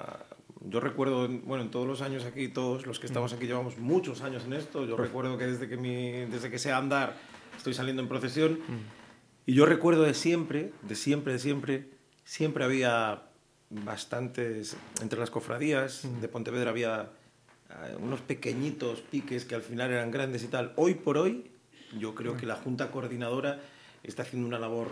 [0.61, 4.23] yo recuerdo, bueno, en todos los años aquí, todos los que estamos aquí llevamos muchos
[4.23, 7.17] años en esto, yo recuerdo que desde que, mi, desde que sé andar
[7.57, 8.59] estoy saliendo en procesión
[9.47, 11.89] y yo recuerdo de siempre, de siempre, de siempre,
[12.25, 13.23] siempre había
[13.71, 17.11] bastantes, entre las cofradías de Pontevedra había
[17.71, 20.73] eh, unos pequeñitos piques que al final eran grandes y tal.
[20.77, 21.51] Hoy por hoy,
[21.99, 23.61] yo creo que la Junta Coordinadora
[24.09, 24.88] está haciendo una labor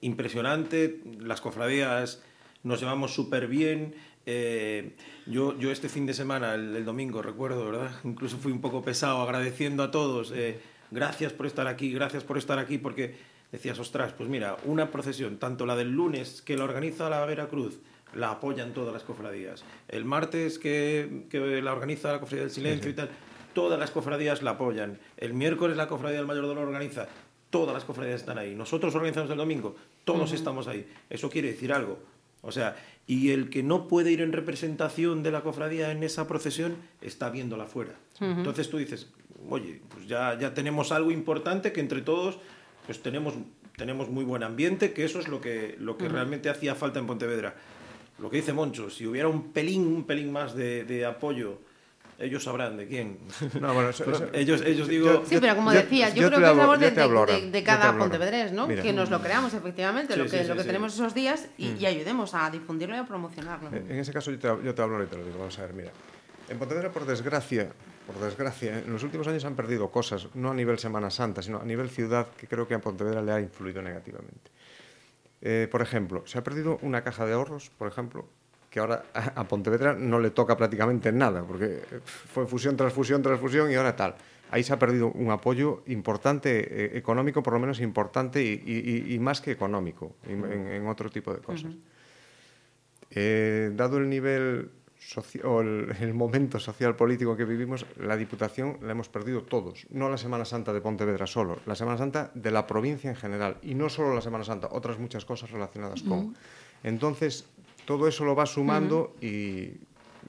[0.00, 2.22] impresionante, las cofradías
[2.62, 3.94] nos llevamos súper bien.
[4.26, 4.94] eh,
[5.26, 7.92] yo, yo este fin de semana, el, el domingo, recuerdo, ¿verdad?
[8.04, 10.32] Incluso fui un poco pesado agradeciendo a todos.
[10.34, 13.14] eh, gracias por estar aquí, gracias por estar aquí, porque
[13.50, 17.80] decías, ostras, pues mira, una procesión, tanto la del lunes que la organiza la Veracruz,
[18.14, 19.64] la apoyan todas las cofradías.
[19.88, 23.08] El martes que, que la organiza la Cofradía del Silencio y tal,
[23.54, 24.98] todas las cofradías la apoyan.
[25.16, 27.08] El miércoles la Cofradía del Mayor Dolor organiza,
[27.52, 28.54] todas las cofradías están ahí.
[28.54, 30.88] Nosotros organizamos el domingo, todos estamos ahí.
[31.10, 31.98] Eso quiere decir algo.
[32.40, 36.26] O sea, y el que no puede ir en representación de la cofradía en esa
[36.26, 37.92] procesión está viéndola fuera.
[38.20, 39.08] Entonces tú dices,
[39.48, 42.38] oye, pues ya, ya tenemos algo importante que entre todos
[42.86, 43.34] pues tenemos,
[43.76, 47.06] tenemos muy buen ambiente, que eso es lo que, lo que realmente hacía falta en
[47.06, 47.54] Pontevedra.
[48.18, 51.58] Lo que dice Moncho, si hubiera un pelín, un pelín más de, de apoyo
[52.18, 53.18] ellos sabrán de quién.
[53.60, 55.06] No, bueno, eso- Pero eso- ellos, ellos digo...
[55.06, 57.96] yo- Sí, pero como yo- decía, yo, yo creo que es labor de, de- cada
[57.98, 58.66] pontevedrés, ¿no?
[58.66, 58.82] Mira.
[58.82, 60.66] Que nos lo creamos efectivamente, Sí, lo que, sí, sí, lo que sí.
[60.66, 63.70] tenemos esos días y, y ayudemos a difundirlo y a promocionarlo.
[63.76, 65.38] En ese caso yo te, yo te hablo y te lo digo.
[65.38, 65.90] Vamos a ver, mira.
[66.48, 67.72] En Pontevedra, por desgracia,
[68.06, 71.60] por desgracia, en los últimos años han perdido cosas, no a nivel Semana Santa, sino
[71.60, 74.50] a nivel ciudad, que creo que a Pontevedra le ha influido negativamente.
[75.40, 78.28] Eh, por ejemplo, se ha perdido una caja de ahorros, por ejemplo,
[78.72, 79.04] que ahora
[79.36, 83.74] a Pontevedra no le toca prácticamente nada, porque fue fusión tras fusión tras fusión y
[83.74, 84.14] ahora tal.
[84.50, 86.50] Ahí se ha perdido un apoyo importante,
[86.84, 90.86] eh, económico por lo menos importante y, y- y- más que económico, en, en- en
[90.88, 91.72] otro tipo de cosas.
[93.10, 94.70] Eh, dado el nivel
[95.44, 99.86] o el, el momento social político que vivimos, la Diputación la hemos perdido todos.
[99.90, 103.56] No la Semana Santa de Pontevedra solo, la Semana Santa de la provincia en general.
[103.62, 106.34] Y no solo la Semana Santa, otras muchas cosas relacionadas con.
[106.84, 107.46] Entonces,
[107.84, 109.70] todo eso lo va sumando y.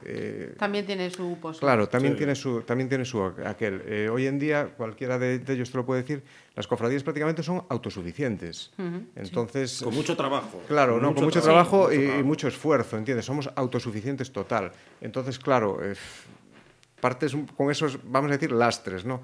[0.06, 1.60] eh, También tiene su post.
[1.62, 2.18] Claro, también Sí.
[2.18, 3.82] tiene su también tiene su aquel.
[3.86, 6.24] Eh, hoy en día cualquiera de, de ellos te lo puede decir.
[6.56, 8.72] Las cofradías prácticamente son autosuficientes.
[9.16, 10.62] Entonces, Con mucho trabajo.
[10.68, 11.16] Claro, ¿no?
[11.16, 12.24] con mucho tra- trabajo mucho y, trabajo.
[12.26, 13.26] mucho esfuerzo, ¿entiendes?
[13.26, 14.72] Somos autosuficientes total.
[15.02, 15.96] Entonces, claro, eh,
[17.00, 19.22] partes con esos, vamos a decir, lastres, ¿no?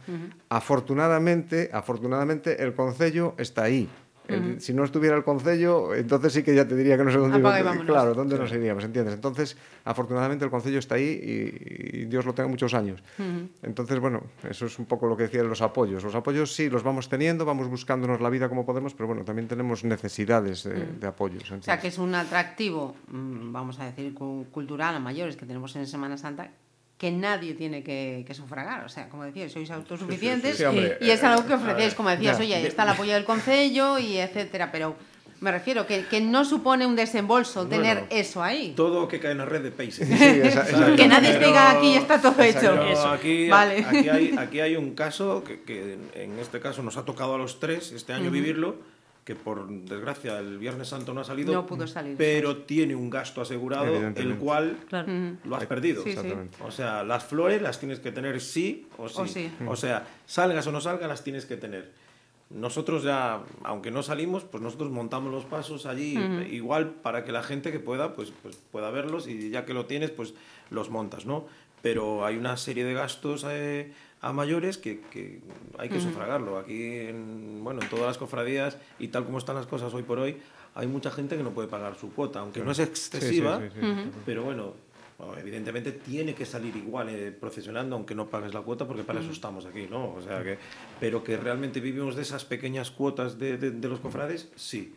[0.49, 3.87] Afortunadamente, afortunadamente el Concello está ahí.
[4.29, 7.17] El- Si no estuviera el Concello, entonces sí que ya te diría que no sé
[7.17, 7.85] dónde, vámonos.
[7.85, 9.13] claro, dónde nos iríamos, ¿entiendes?
[9.15, 11.03] Entonces, afortunadamente el Concello está ahí
[11.93, 13.01] y, y Dios lo tenga muchos años.
[13.63, 16.03] Entonces, bueno, eso es un poco lo que decía de los apoyos.
[16.03, 19.47] Los apoyos sí los vamos teniendo, vamos buscándonos la vida como podemos, pero bueno, también
[19.47, 21.51] tenemos necesidades de, de apoyos.
[21.51, 25.45] O sea, que es un atractivo, mm, vamos a decir, cu- cultural a mayores que
[25.45, 26.49] tenemos en Semana Santa
[26.99, 28.83] que nadie tiene que, que sufragar.
[28.85, 32.37] O sea, como decíais, sois autosuficientes Sí, hombre, y es algo que ofrecéis, como decías,
[32.37, 32.43] ya.
[32.43, 34.95] oye, ahí está el apoyo del Concello y etcétera, pero
[35.39, 38.73] me refiero que, que no supone un desembolso tener eso ahí.
[38.75, 40.05] Todo que cae en la red de Países.
[40.05, 42.59] Sí, esa- esa- Que nadie Pero- diga aquí está todo hecho.
[42.59, 43.07] Pero Eso.
[43.07, 43.85] aquí, Vale.
[43.87, 47.37] aquí, hay, aquí hay un caso que, que en este caso nos ha tocado a
[47.37, 48.75] los tres este año vivirlo,
[49.29, 53.11] que por desgracia el Viernes Santo no ha salido, No pudo salir, pero tiene un
[53.11, 55.07] gasto asegurado, el cual Claro.
[55.43, 56.01] lo has perdido.
[56.01, 56.17] Sí, sí.
[56.17, 56.57] Exactamente.
[56.63, 59.21] O sea, las flores las tienes que tener sí o sí.
[59.21, 59.51] O sí.
[59.67, 61.91] O sea, salgas o no salgas, las tienes que tener.
[62.49, 66.17] Nosotros ya, aunque no salimos, pues nosotros montamos los pasos allí
[66.49, 69.85] igual para que la gente que pueda, pues, pues pueda verlos y ya que lo
[69.85, 70.33] tienes, pues
[70.71, 71.45] los montas, ¿no?
[71.83, 75.39] Pero hay una serie de gastos eh, a mayores que, que
[75.77, 76.57] hay que sufragarlo.
[76.57, 80.19] Aquí, en, bueno, en todas las cofradías y tal como están las cosas hoy por
[80.19, 80.37] hoy,
[80.75, 83.79] hay mucha gente que no puede pagar su cuota, aunque no es excesiva, sí, sí,
[83.81, 84.09] sí.
[84.25, 84.73] pero bueno,
[85.17, 89.19] bueno, evidentemente tiene que salir igual eh, procesionando, aunque no pagues la cuota, porque para
[89.19, 90.13] eso estamos aquí, ¿no?
[90.13, 90.57] O sea que,
[90.99, 94.93] pero que realmente vivimos de esas pequeñas cuotas de, de- de los cofrades, sí.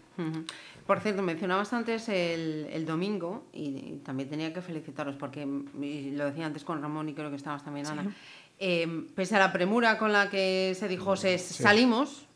[0.86, 3.62] Por cierto, mencionabas antes el, el domingo y,
[3.94, 7.64] y también tenía que felicitaros porque lo decía antes con Ramón y creo que estabas
[7.64, 8.14] también, Ana.
[8.58, 12.26] Eh, pese a la premura con la que se dijo se, salimos,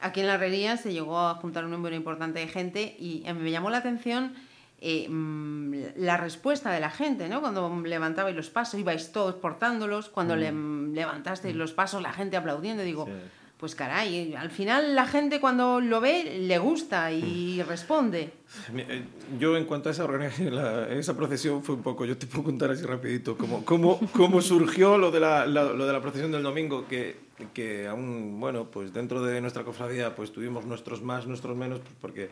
[0.00, 3.34] aquí en la herrería se llegó a juntar un número importante de gente y eh,
[3.34, 4.34] me llamó la atención
[4.80, 7.40] eh, mm, la respuesta de la gente, ¿no?
[7.40, 10.52] Cuando levantabais los pasos, ibais todos portándolos, cuando le-
[10.94, 13.12] levantasteis los pasos, la gente aplaudiendo, digo, Sí.
[13.58, 18.30] Pues caray, al final la gente cuando lo ve le gusta y responde.
[18.72, 19.02] Mi- eh,
[19.38, 22.44] Yo en cuanto a esa, organi- la- esa procesión fue un poco, yo te puedo
[22.44, 26.30] contar así rapidito, cómo, cómo, cómo surgió lo de, la, la- lo de la procesión
[26.30, 27.16] del domingo, que,
[27.52, 31.94] que aún, bueno, pues dentro de nuestra cofradía pues tuvimos nuestros más, nuestros menos, pues
[32.00, 32.30] porque,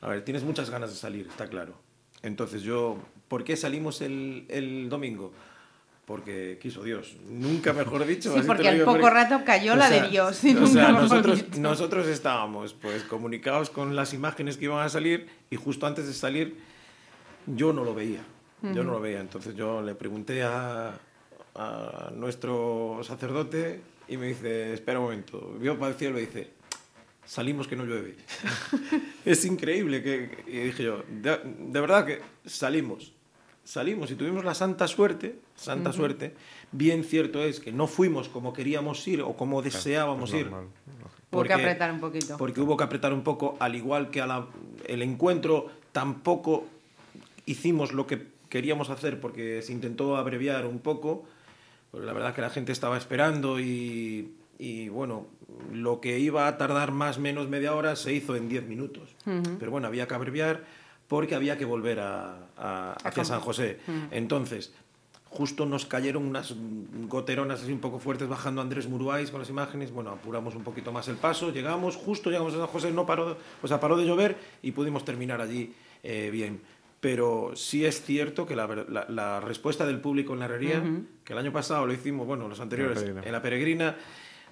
[0.00, 1.74] a ver, tienes muchas ganas de salir, está claro.
[2.22, 5.32] Entonces yo, ¿por qué salimos el, el domingo?
[6.08, 8.32] Porque quiso Dios, nunca mejor dicho.
[8.32, 11.60] Sí, porque al poco rato cayó la de Dios, y o nunca sea, nosotros, dicho.
[11.60, 16.14] nosotros estábamos pues comunicados con las imágenes que iban a salir y justo antes de
[16.14, 16.56] salir
[17.44, 18.22] yo no lo veía.
[18.62, 19.20] Yo no lo veía.
[19.20, 20.98] Entonces yo le pregunté a,
[21.54, 25.56] a nuestro sacerdote y me dice, espera un momento.
[25.60, 26.48] Vio para el cielo y dice,
[27.26, 28.16] salimos que no llueve.
[29.26, 30.02] es increíble.
[30.02, 33.12] que Y dije yo, de, de verdad que salimos.
[33.68, 36.34] Salimos y tuvimos la santa suerte, santa suerte.
[36.72, 40.44] Bien cierto es que no fuimos como queríamos ir o como deseábamos es ir.
[40.50, 40.68] normal,
[41.30, 42.38] Hubo que apretar un poquito.
[42.38, 44.46] Porque hubo que apretar un poco, al igual que a la-
[44.86, 46.64] el encuentro tampoco
[47.44, 51.26] hicimos lo que queríamos hacer porque se intentó abreviar un poco.
[51.90, 55.26] Pues la verdad que la gente estaba esperando y, y, bueno,
[55.74, 59.14] lo que iba a tardar más o menos media hora se hizo en 10 minutos.
[59.58, 60.64] Pero bueno, había que abreviar
[61.08, 63.80] porque había que volver a, a- hacia San José.
[64.10, 64.72] Entonces,
[65.24, 66.54] justo nos cayeron unas
[67.08, 69.90] goteronas así un poco fuertes bajando Andrés Muruáis con las imágenes.
[69.90, 73.36] Bueno, apuramos un poquito más el paso, llegamos, justo llegamos a San José, no paró,
[73.62, 76.60] o sea, paró de llover y pudimos terminar allí eh, bien.
[77.00, 80.84] pero sí es cierto que la, la, la respuesta del público en la herrería, uh
[80.86, 81.04] -huh.
[81.24, 83.96] que el año pasado lo hicimos, bueno, los anteriores, la en la peregrina,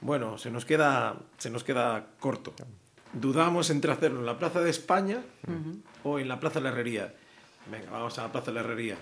[0.01, 2.53] bueno, se nos queda, se nos queda corto.
[3.21, 5.81] Dudamos entre hacerlo en la Plaza de España uh -huh.
[6.05, 7.15] o en la Plaza de la Herrería.
[7.71, 8.97] Venga, vamos a la Plaza de la Herrería.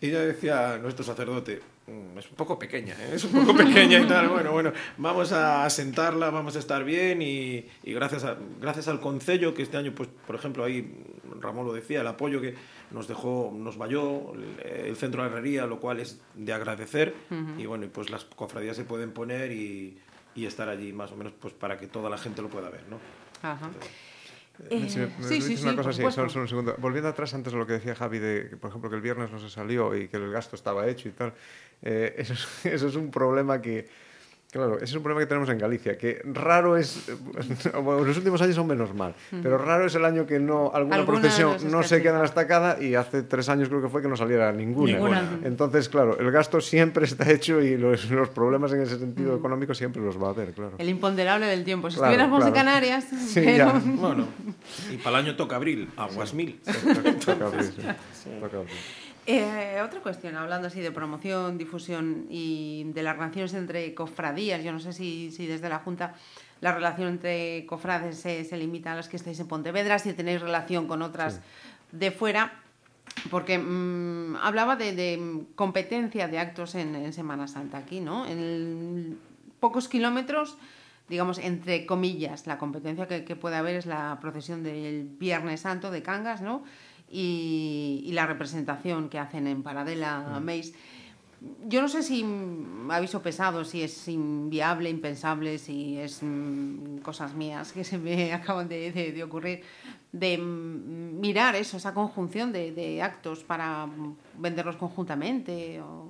[0.00, 3.10] Y ella decía, nuestro sacerdote, mm, es un poco pequeña, ¿eh?
[3.14, 4.28] es un poco pequeña y tal.
[4.28, 8.98] Bueno, bueno, vamos a asentarla, vamos a estar bien y, y gracias, a, gracias al
[9.00, 10.90] concello que este año, pues, por ejemplo, ahí
[11.38, 12.54] Ramón lo decía, el apoyo que
[12.90, 17.14] nos dejó, nos valló el, el centro de herrería, lo cual es de agradecer.
[17.30, 17.60] Uh -huh.
[17.60, 19.98] Y bueno, pues las cofradías se pueden poner y,
[20.34, 22.84] y, estar allí más o menos pues para que toda la gente lo pueda ver,
[22.88, 22.98] ¿no?
[23.42, 23.70] Ajá.
[24.68, 26.74] Eh, si me, me sí, sí, una sí, cosa así, solo, solo, un segundo.
[26.78, 29.30] Volviendo atrás antes de lo que decía Javi, de que, por ejemplo, que el viernes
[29.30, 31.32] no se salió y que el gasto estaba hecho y tal,
[31.82, 33.88] eh, eso, es, eso es un problema que,
[34.50, 37.08] Claro, ese es un problema que tenemos en Galicia, que raro es,
[37.84, 39.42] bueno, los últimos años son menos mal, uh -huh.
[39.42, 42.24] pero raro es el año que no alguna, ¿Alguna procesión no, se queda en la
[42.24, 44.92] estacada y hace tres años creo que fue que no saliera ninguna.
[44.92, 45.38] ninguna.
[45.44, 49.36] Entonces, claro, el gasto siempre está hecho y los, los problemas en ese sentido uh
[49.36, 49.38] -huh.
[49.38, 50.72] económico siempre los va a haber, claro.
[50.78, 51.88] El imponderable del tiempo.
[51.88, 52.48] Si claro, estuviéramos claro.
[52.48, 53.56] en Canarias, sí, pero...
[53.56, 53.82] ya.
[53.84, 54.26] Bueno,
[54.92, 56.60] y para el año toca abril, aguas mil.
[57.24, 57.72] toca abril,
[58.14, 58.30] sí.
[58.40, 58.76] toca abril.
[59.38, 64.72] Eh, otra cuestión, hablando así de promoción, difusión y de las relaciones entre cofradías, yo
[64.72, 66.14] no sé si, si desde la Junta
[66.60, 70.40] la relación entre cofrades se, se, limita a las que estáis en Pontevedra, si tenéis
[70.40, 71.40] relación con otras sí.
[71.92, 72.52] de fuera,
[73.30, 78.26] porque mmm, hablaba de, de, competencia de actos en, en, Semana Santa aquí, ¿no?
[78.26, 79.18] En
[79.58, 80.58] pocos kilómetros,
[81.08, 85.90] digamos, entre comillas, la competencia que, que puede haber es la procesión del Viernes Santo
[85.90, 86.62] de Cangas, ¿no?
[87.10, 90.44] Y, y la representación que hacen en Paradela mm.
[90.44, 90.72] Meis.
[91.66, 92.22] Yo no sé si
[92.90, 98.68] aviso pesado, si es inviable, impensable, si es mmm, cosas mías que se me acaban
[98.68, 99.62] de, de, de ocurrir,
[100.12, 103.88] de mirar eso, esa conjunción de, de, actos para
[104.36, 106.08] venderlos conjuntamente o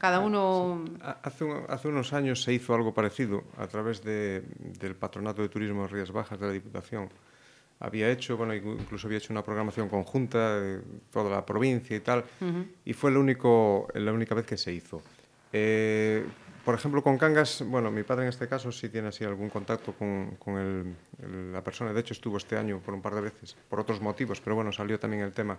[0.00, 0.84] cada uno...
[1.22, 4.44] Hace, hace, unos años se hizo algo parecido a través de,
[4.78, 7.08] del Patronato de Turismo de Rías Bajas de la Diputación
[7.84, 10.80] había hecho, bueno, incluso había hecho una programación conjunta de
[11.12, 12.66] toda la provincia y tal, uh -huh.
[12.84, 15.02] y fue el único, la única vez que se hizo.
[15.52, 16.24] Eh,
[16.64, 19.92] por ejemplo, con Cangas, bueno, mi padre en este caso sí tiene así algún contacto
[19.92, 23.20] con, con el, el, la persona, de hecho estuvo este año por un par de
[23.20, 25.58] veces, por otros motivos, pero bueno, salió también el tema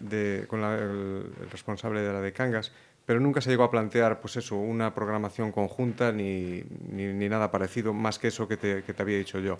[0.00, 2.72] de, con la, el, el responsable de la de Cangas,
[3.04, 7.50] pero nunca se llegó a plantear pues eso, una programación conjunta ni, ni, ni nada
[7.50, 9.58] parecido, más que eso que te, que te había dicho yo.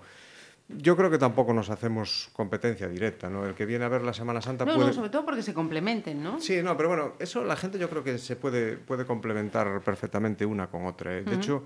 [0.69, 3.45] Yo creo que tampoco nos hacemos competencia directa, ¿no?
[3.45, 4.89] El que viene a ver la Semana Santa no, puede...
[4.89, 6.41] No, sobre todo porque se complementen, ¿no?
[6.41, 10.47] Sí, no, pero bueno, eso la gente yo creo que se puede, puede complementar perfectamente
[10.47, 11.19] una con otra.
[11.19, 11.23] ¿eh?
[11.23, 11.37] De uh -huh.
[11.37, 11.65] hecho,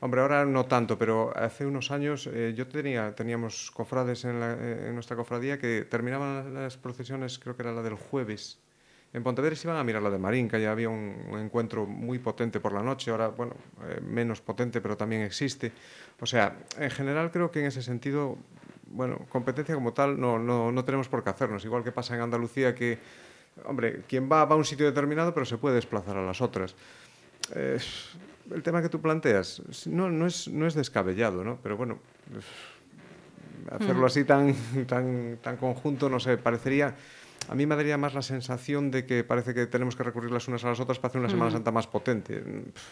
[0.00, 4.54] hombre, ahora no tanto, pero hace unos años eh, yo tenía, teníamos cofrades en, la,
[4.54, 8.58] eh, en nuestra cofradía que terminaban las procesiones, creo que era la del jueves,
[9.14, 11.84] en Pontevedra se iban a mirar la de Marín, que ya había un, un encuentro
[11.86, 13.54] muy potente por la noche, ahora, bueno,
[13.88, 15.72] eh, menos potente, pero también existe.
[16.20, 18.38] O sea, en general creo que en ese sentido,
[18.86, 21.64] bueno, competencia como tal no, no, no tenemos por qué hacernos.
[21.64, 22.98] Igual que pasa en Andalucía que,
[23.66, 26.74] hombre, quien va va a un sitio determinado, pero se puede desplazar a las otras.
[27.54, 27.78] Eh,
[28.50, 31.58] el tema que tú planteas no, no, es, no es descabellado, ¿no?
[31.62, 31.98] Pero bueno,
[33.70, 34.54] hacerlo así tan,
[34.86, 36.94] tan, tan conjunto, no sé, parecería
[37.48, 40.48] a mí me daría más la sensación de que parece que tenemos que recurrir las
[40.48, 42.42] unas a las otras para hacer una Semana Santa más potente.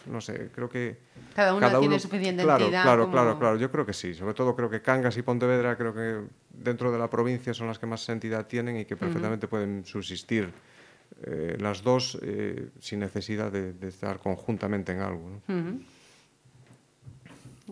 [0.06, 0.98] No sé, creo que...
[1.34, 2.82] Cada uno, tiene suficiente claro, entidad.
[2.82, 3.12] Claro, como...
[3.12, 3.56] claro, claro.
[3.56, 4.14] Yo creo que sí.
[4.14, 7.78] Sobre todo creo que Cangas y Pontevedra, creo que dentro de la provincia son las
[7.78, 9.50] que más entidad tienen y que perfectamente uh -huh.
[9.50, 10.52] pueden subsistir
[11.22, 15.30] eh, las dos eh, sin necesidad de, de, estar conjuntamente en algo.
[15.30, 15.54] ¿no?
[15.54, 15.80] Uh -huh.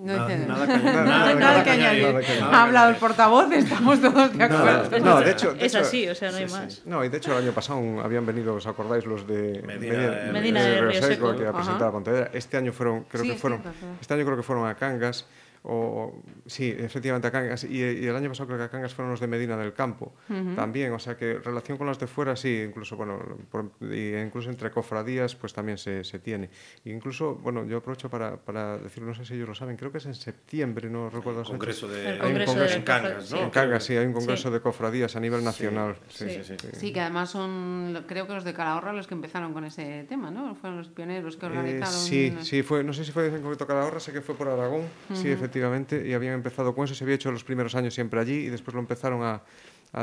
[0.00, 0.66] No nada, nada,
[1.04, 2.24] nada, nada, que añadir.
[2.40, 4.98] Ha hablado el portavoz, estamos todos de acuerdo.
[5.00, 6.72] No, de hecho, de es hecho, así, o sea, no hay sí, más.
[6.74, 6.82] Sí.
[6.86, 10.32] No, y de hecho el año pasado habían venido, ¿os acordáis los de Medina, Medina,
[10.32, 12.30] Medina de Río Seco, que a presentar a Pontevedra?
[12.32, 13.60] Este año fueron, creo sí, que fueron,
[14.00, 15.26] este año creo que fueron a Cangas
[15.68, 19.10] o, sí, efectivamente a Cangas y, y, el año pasado creo que a Cangas fueron
[19.12, 20.56] los de Medina del Campo uh -huh.
[20.56, 23.18] también, o sea que relación con las de fuera sí, incluso bueno,
[23.50, 26.48] por, y incluso entre cofradías pues también se, se tiene.
[26.84, 29.92] E incluso, bueno, yo aprovecho para, para decirlo, no sé si ellos lo saben, creo
[29.92, 31.42] que es en septiembre, no recuerdo.
[31.42, 33.38] El congreso de, el congreso congreso de en Cangas, ¿no?
[33.42, 34.54] En Cangas, sí, hay un congreso sí.
[34.54, 35.96] de cofradías a nivel nacional.
[36.08, 36.28] Sí.
[36.28, 36.42] Sí.
[36.42, 40.04] Sí, sí, que además son, creo que los de Calahorra los que empezaron con ese
[40.08, 40.54] tema, ¿no?
[40.54, 41.94] Fueron los pioneros que organizaron.
[41.94, 44.48] Eh, sí, sí, fue, no sé si fue en concreto Calahorra, sé que fue por
[44.48, 45.16] Aragón, uh -huh.
[45.16, 48.46] sí, efectivamente, y habían empezado con eso, se había hecho los primeros años siempre allí
[48.46, 49.42] y después lo empezaron a,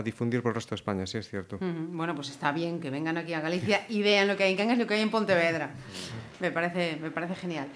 [0.03, 1.59] difundir por el resto de España, sí es cierto.
[1.59, 4.57] Bueno, pues está bien que vengan aquí a Galicia y vean lo que hay en
[4.57, 5.69] Cangas y lo que hay en Pontevedra.
[6.39, 7.67] Me parece, me parece genial.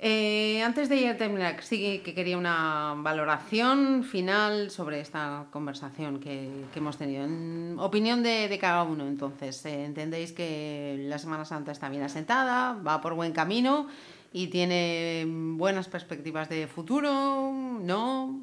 [0.00, 6.20] Eh, antes de ir a terminar, sí que quería una valoración final sobre esta conversación
[6.20, 7.24] que, hemos tenido.
[7.24, 12.04] En opinión de, de cada uno, entonces, eh, ¿entendéis que la Semana Santa está bien
[12.04, 13.88] asentada, va por buen camino
[14.32, 15.24] y tiene
[15.56, 17.52] buenas perspectivas de futuro?
[17.80, 18.40] ¿No?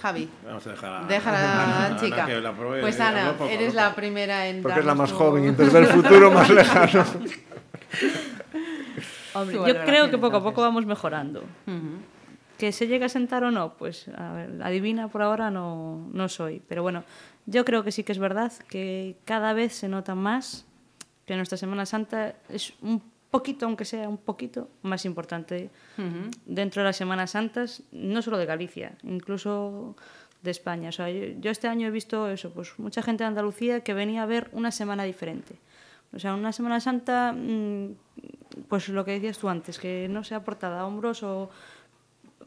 [0.00, 0.28] Javi.
[0.44, 2.26] Vamos a dejar a, Deja a la Ana chica.
[2.26, 2.80] que la pruebe.
[2.82, 5.72] Pues Ana, poco, eres la primera en Porque es la más tu- joven y entonces
[5.72, 7.04] ve el futuro más lejano.
[9.34, 11.40] Hombre, yo creo que poco a poco vamos mejorando.
[11.66, 11.98] Ujú.
[12.58, 16.28] Que se llegue a sentar o no, pues a ver, adivina por ahora no, no
[16.28, 16.62] soy.
[16.66, 17.04] Pero bueno,
[17.44, 20.64] yo creo que sí que es verdad que cada vez se nota más
[21.26, 23.02] que nuestra Semana Santa es un
[23.36, 26.30] poquito, aunque sea un poquito, más importante Ujú.
[26.46, 29.94] dentro de las Semanas Santas, no solo de Galicia, incluso
[30.42, 30.88] de España.
[30.88, 33.94] O sea, yo, yo este año he visto eso, pues mucha gente de Andalucía que
[33.94, 35.58] venía a ver una semana diferente.
[36.14, 37.94] O sea, una Semana Santa, mm,
[38.68, 41.50] pues lo que decías tú antes, que no sea portada a hombros o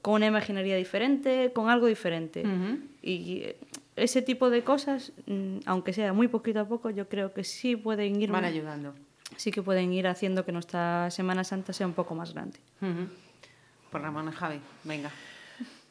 [0.02, 2.42] con una imaginería diferente, con algo diferente.
[2.42, 2.80] Ujú.
[3.02, 3.58] Y eh,
[3.96, 7.76] ese tipo de cosas, mm, aunque sea muy poquito a poco, yo creo que sí
[7.76, 8.96] pueden ir Van ayudando.
[9.38, 12.58] Sí que pueden ir haciendo que nuestra Semana Santa sea un poco más grande.
[12.82, 13.08] Ujú.
[13.92, 15.12] Pues Ramón y Javi, venga.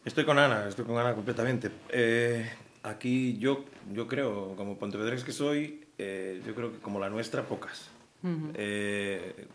[0.04, 1.70] Estoy con Ana, estoy con Ana completamente.
[1.90, 2.48] Eh,
[2.82, 7.42] aquí yo, yo creo, como pontevedrés que soy, eh, yo creo que como la nuestra,
[7.42, 7.90] pocas.
[8.54, 9.46] Eh,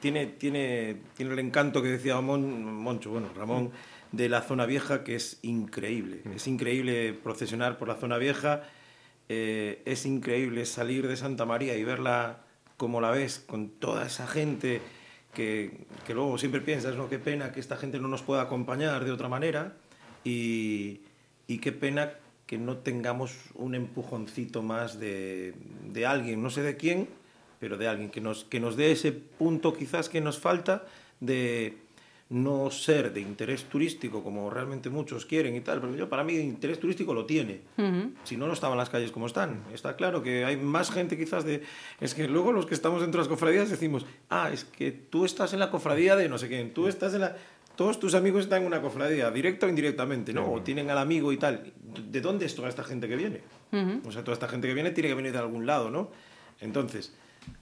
[0.00, 3.70] tiene, tiene, tiene el encanto que decía Mon- Moncho, bueno, Ramón,
[4.10, 6.22] de la zona vieja, que es increíble.
[6.34, 8.62] Es increíble procesionar por la zona vieja,
[9.28, 12.40] eh, es increíble salir de Santa María y verla
[12.82, 14.80] como la ves, con toda esa gente
[15.32, 17.08] que, que luego siempre piensas, ¿no?
[17.08, 19.76] Qué pena que esta gente no nos pueda acompañar de otra manera
[20.24, 21.02] y,
[21.46, 22.14] y qué pena
[22.44, 25.54] que no tengamos un empujoncito más de,
[25.92, 27.06] de alguien, no sé de quién,
[27.60, 30.84] pero de alguien que nos, que nos dé ese punto quizás que nos falta
[31.20, 31.78] de
[32.32, 36.32] no ser de interés turístico como realmente muchos quieren y tal, porque yo para mí
[36.34, 37.60] interés turístico lo tiene.
[38.24, 39.62] Si no, no estaban las calles como están.
[39.72, 41.62] Está claro que hay más gente quizás de...
[42.00, 45.26] Es que luego los que estamos dentro de las cofradías decimos, ah, es que tú
[45.26, 47.36] estás en la cofradía de no sé quién, tú estás en la...
[47.76, 50.50] Todos tus amigos están en una cofradía, directa o indirectamente, ¿no?
[50.50, 51.72] O tienen al amigo y tal.
[52.10, 53.40] ¿De dónde es toda esta gente que viene?
[54.06, 56.10] O sea, toda esta gente que viene tiene que venir de algún lado, ¿no?
[56.60, 57.14] Entonces,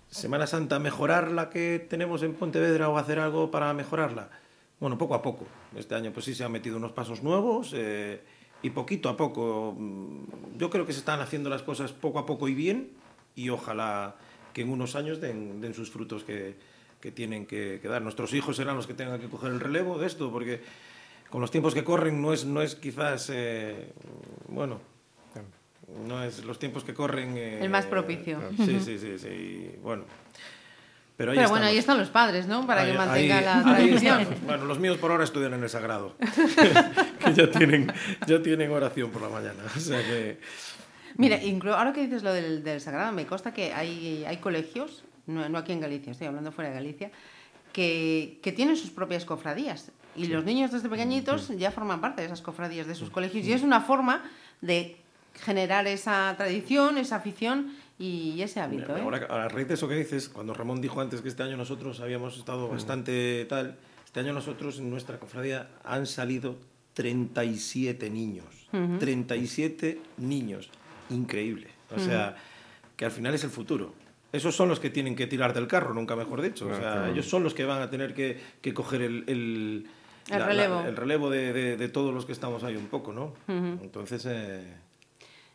[0.09, 4.31] Semana Santa, ¿mejorar la que tenemos en Pontevedra o hacer algo para mejorarla?
[4.81, 5.47] Bueno, poco a poco.
[5.77, 8.21] Este año pues sí se han metido unos pasos nuevos eh,
[8.63, 9.75] y poquito a poco.
[9.79, 12.91] mm, Yo creo que se están haciendo las cosas poco a poco y bien
[13.37, 14.17] y ojalá
[14.55, 16.57] que en unos años den, den sus frutos que,
[17.01, 18.01] que tienen que, que dar.
[18.03, 20.61] Nuestros hijos serán los que tengan que coger el relevo de esto porque
[21.29, 23.93] con los tiempos que corren no es, no es quizás, eh,
[24.49, 24.81] bueno,
[26.07, 27.37] no es los tiempos que corren...
[27.37, 28.41] eh, El más propicio.
[28.57, 29.71] Sí, sí, sí, sí.
[29.83, 30.05] Bueno.
[31.21, 32.67] Pero, ahí Pero bueno, ahí están los padres, ¿no?
[32.67, 34.27] Para que Ahí- mantenga ahí- la tradición.
[34.47, 36.17] Bueno, los míos por ahora estudian en el Sagrado.
[37.23, 37.93] que ya tienen,
[38.27, 39.63] ya tienen oración por la mañana.
[39.77, 40.41] O sea que...
[41.17, 41.39] Mira,
[41.77, 45.59] ahora que dices lo del, del Sagrado, me consta que hay, hay colegios, no, no
[45.59, 47.11] aquí en Galicia, estoy hablando fuera de Galicia,
[47.75, 49.93] que, que tienen sus propias cofradías.
[50.17, 53.45] Y los niños desde pequeñitos ya forman parte de esas cofradías de sus colegios.
[53.47, 54.23] Y es una forma
[54.63, 54.97] de
[55.45, 58.97] generar esa tradición, esa afición y ese hábito.
[58.97, 59.01] ¿eh?
[59.03, 62.01] Ahora, a raíz de eso que dices, cuando Ramón dijo antes que este año nosotros
[62.01, 66.57] habíamos estado bastante tal, este año nosotros en nuestra cofradía han salido
[66.95, 68.45] 37 niños.
[68.99, 70.71] 37 niños.
[71.11, 71.69] Increíble.
[71.95, 72.37] O sea,
[72.97, 73.95] que al final es el futuro.
[74.33, 76.69] Esos son los que tienen que tirar del carro, nunca mejor dicho.
[76.69, 79.87] O sea, ellos son los que van a tener que, que coger el, el,
[80.31, 80.81] El relevo.
[80.83, 83.35] el relevo de, de- de todos los que estamos ahí un poco, ¿no?
[83.49, 84.63] Entonces, eh,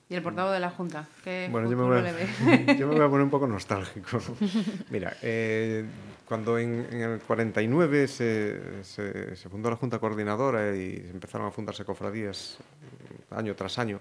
[0.08, 3.06] Y el portavoz de la Junta, ¿qué Bueno, yo me, voy a, yo me voy
[3.06, 4.20] a poner un poco nostálgico.
[4.91, 5.84] Mira, eh,
[6.28, 11.51] cuando en, en el 49 se, se, se fundó la Junta Coordinadora y empezaron a
[11.51, 13.99] fundarse cofradías eh, año tras año,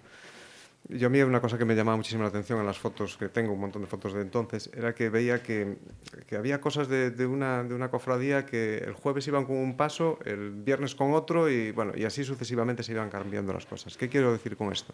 [0.89, 3.31] yo a mí una cosa que me llamaba muchísimo la atención en las fotos, que
[3.31, 5.79] tengo un montón de fotos de entonces, era que veía que,
[6.27, 9.79] que había cosas de, de una, de una cofradía que el jueves iban con un
[9.79, 13.97] paso, el viernes con otro y, bueno, y así sucesivamente se iban cambiando las cosas.
[13.97, 14.93] ¿Qué quiero decir con esto?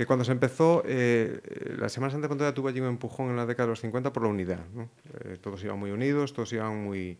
[0.00, 3.44] Que cuando se empezó, eh, la Semana Santa Pontevedra tuvo allí un empujón en la
[3.44, 4.60] década de los 50 por la unidad.
[5.24, 7.18] Eh, todos iban muy unidos, todos iban muy,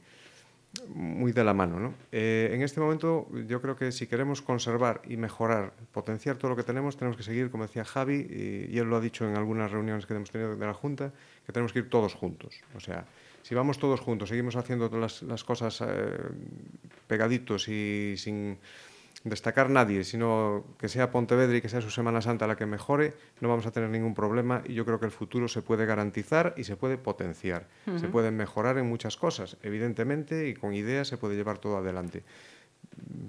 [0.89, 1.78] muy de la mano.
[1.78, 1.93] ¿no?
[2.11, 6.57] Eh, en este momento, yo creo que si queremos conservar y mejorar, potenciar todo lo
[6.57, 9.37] que tenemos, tenemos que seguir, como decía Javi, y, y él lo ha dicho en
[9.37, 11.12] algunas reuniones que hemos tenido de la Junta,
[11.45, 12.62] que tenemos que ir todos juntos.
[12.74, 13.05] O sea,
[13.43, 16.16] si vamos todos juntos, seguimos haciendo las, las cosas eh,
[17.07, 18.57] pegaditos y sin
[19.25, 23.15] destacar nadie, sino que sea Pontevedra y que sea su Semana Santa la que mejore,
[23.41, 26.55] no vamos a tener ningún problema y yo creo que el futuro se puede garantizar
[26.57, 27.69] y se puede potenciar.
[27.99, 32.25] Se pueden mejorar en muchas cosas, evidentemente, y con ideas se puede llevar todo adelante.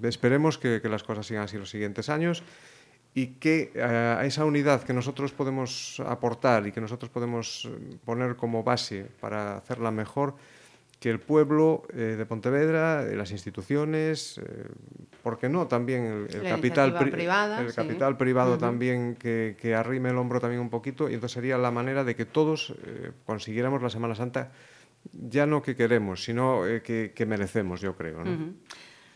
[0.02, 2.42] Esperemos que, que las cosas sigan así los siguientes años
[3.14, 7.98] y que eh, a esa unidad que nosotros podemos aportar y que nosotros podemos eh,
[8.04, 10.34] poner como base para hacerla mejor,
[11.02, 14.42] que el pueblo eh, de Pontevedra, eh, las instituciones, eh,
[15.24, 15.66] ¿por qué no?
[15.66, 17.74] También el, capital, pri- privada, el sí.
[17.74, 21.72] capital privado también que, que arrime el hombro también un poquito y entonces sería la
[21.72, 24.52] manera de que todos eh, consiguiéramos la Semana Santa
[25.12, 28.22] ya no que queremos, sino eh, que, que merecemos, yo creo.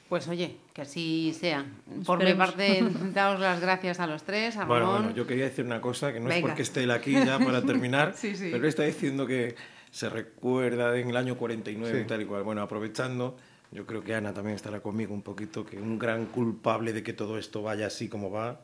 [0.08, 1.64] Pues oye, que así sea.
[2.04, 2.36] Por mi Esperemos.
[2.48, 2.84] parte,
[3.14, 4.78] daos las gracias a los tres, a Ramón.
[4.80, 7.38] Bueno, bueno, yo quería decir una cosa, que no es porque esté él aquí ya
[7.38, 8.48] para terminar, Sí, sí.
[8.50, 9.54] pero él está diciendo que
[9.96, 12.06] se recuerda en el año 49 y Sí.
[12.06, 12.42] tal y cual.
[12.42, 13.36] Bueno, aprovechando,
[13.72, 17.14] yo creo que Ana también estará conmigo un poquito, que un gran culpable de que
[17.14, 18.60] todo esto vaya así como va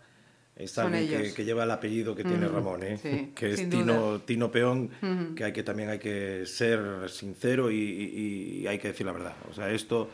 [0.54, 2.98] es alguien que, lleva el apellido que tiene Ramón, ¿eh?
[2.98, 4.20] sí, que es Tino.
[4.20, 4.90] Tino Peón,
[5.34, 9.12] que, hay que también hay que ser sincero y, y- y hay que decir la
[9.12, 9.34] verdad.
[9.50, 10.10] O sea, esto,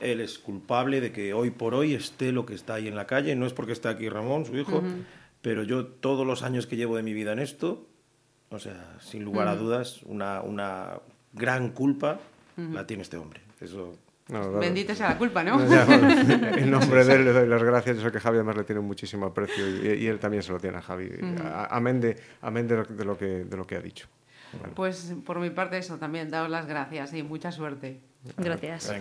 [0.00, 3.06] él es culpable de que hoy por hoy esté lo que está ahí en la
[3.06, 3.36] calle.
[3.36, 4.82] No es porque está aquí Ramón, su hijo,
[5.42, 7.86] pero yo todos los años que llevo de mi vida en esto,
[8.52, 10.98] o sea, sin lugar a dudas, una, una
[11.32, 12.18] gran culpa
[12.56, 13.40] la tiene este hombre.
[13.60, 13.94] Eso
[14.28, 15.58] No, Bendita sea la culpa, ¿no?
[15.58, 16.08] No, ya, bueno,
[16.56, 17.96] en nombre de él le doy las gracias.
[17.96, 20.60] Yo sé que Javi además le tiene muchísimo aprecio y, y él también se lo
[20.60, 21.10] tiene a Javi.
[21.70, 24.06] Amén, de, amén de, lo, de lo que, de lo que ha dicho.
[24.74, 28.00] Pues por mi parte eso también, daos las gracias y mucha suerte.
[28.36, 28.92] Gracias.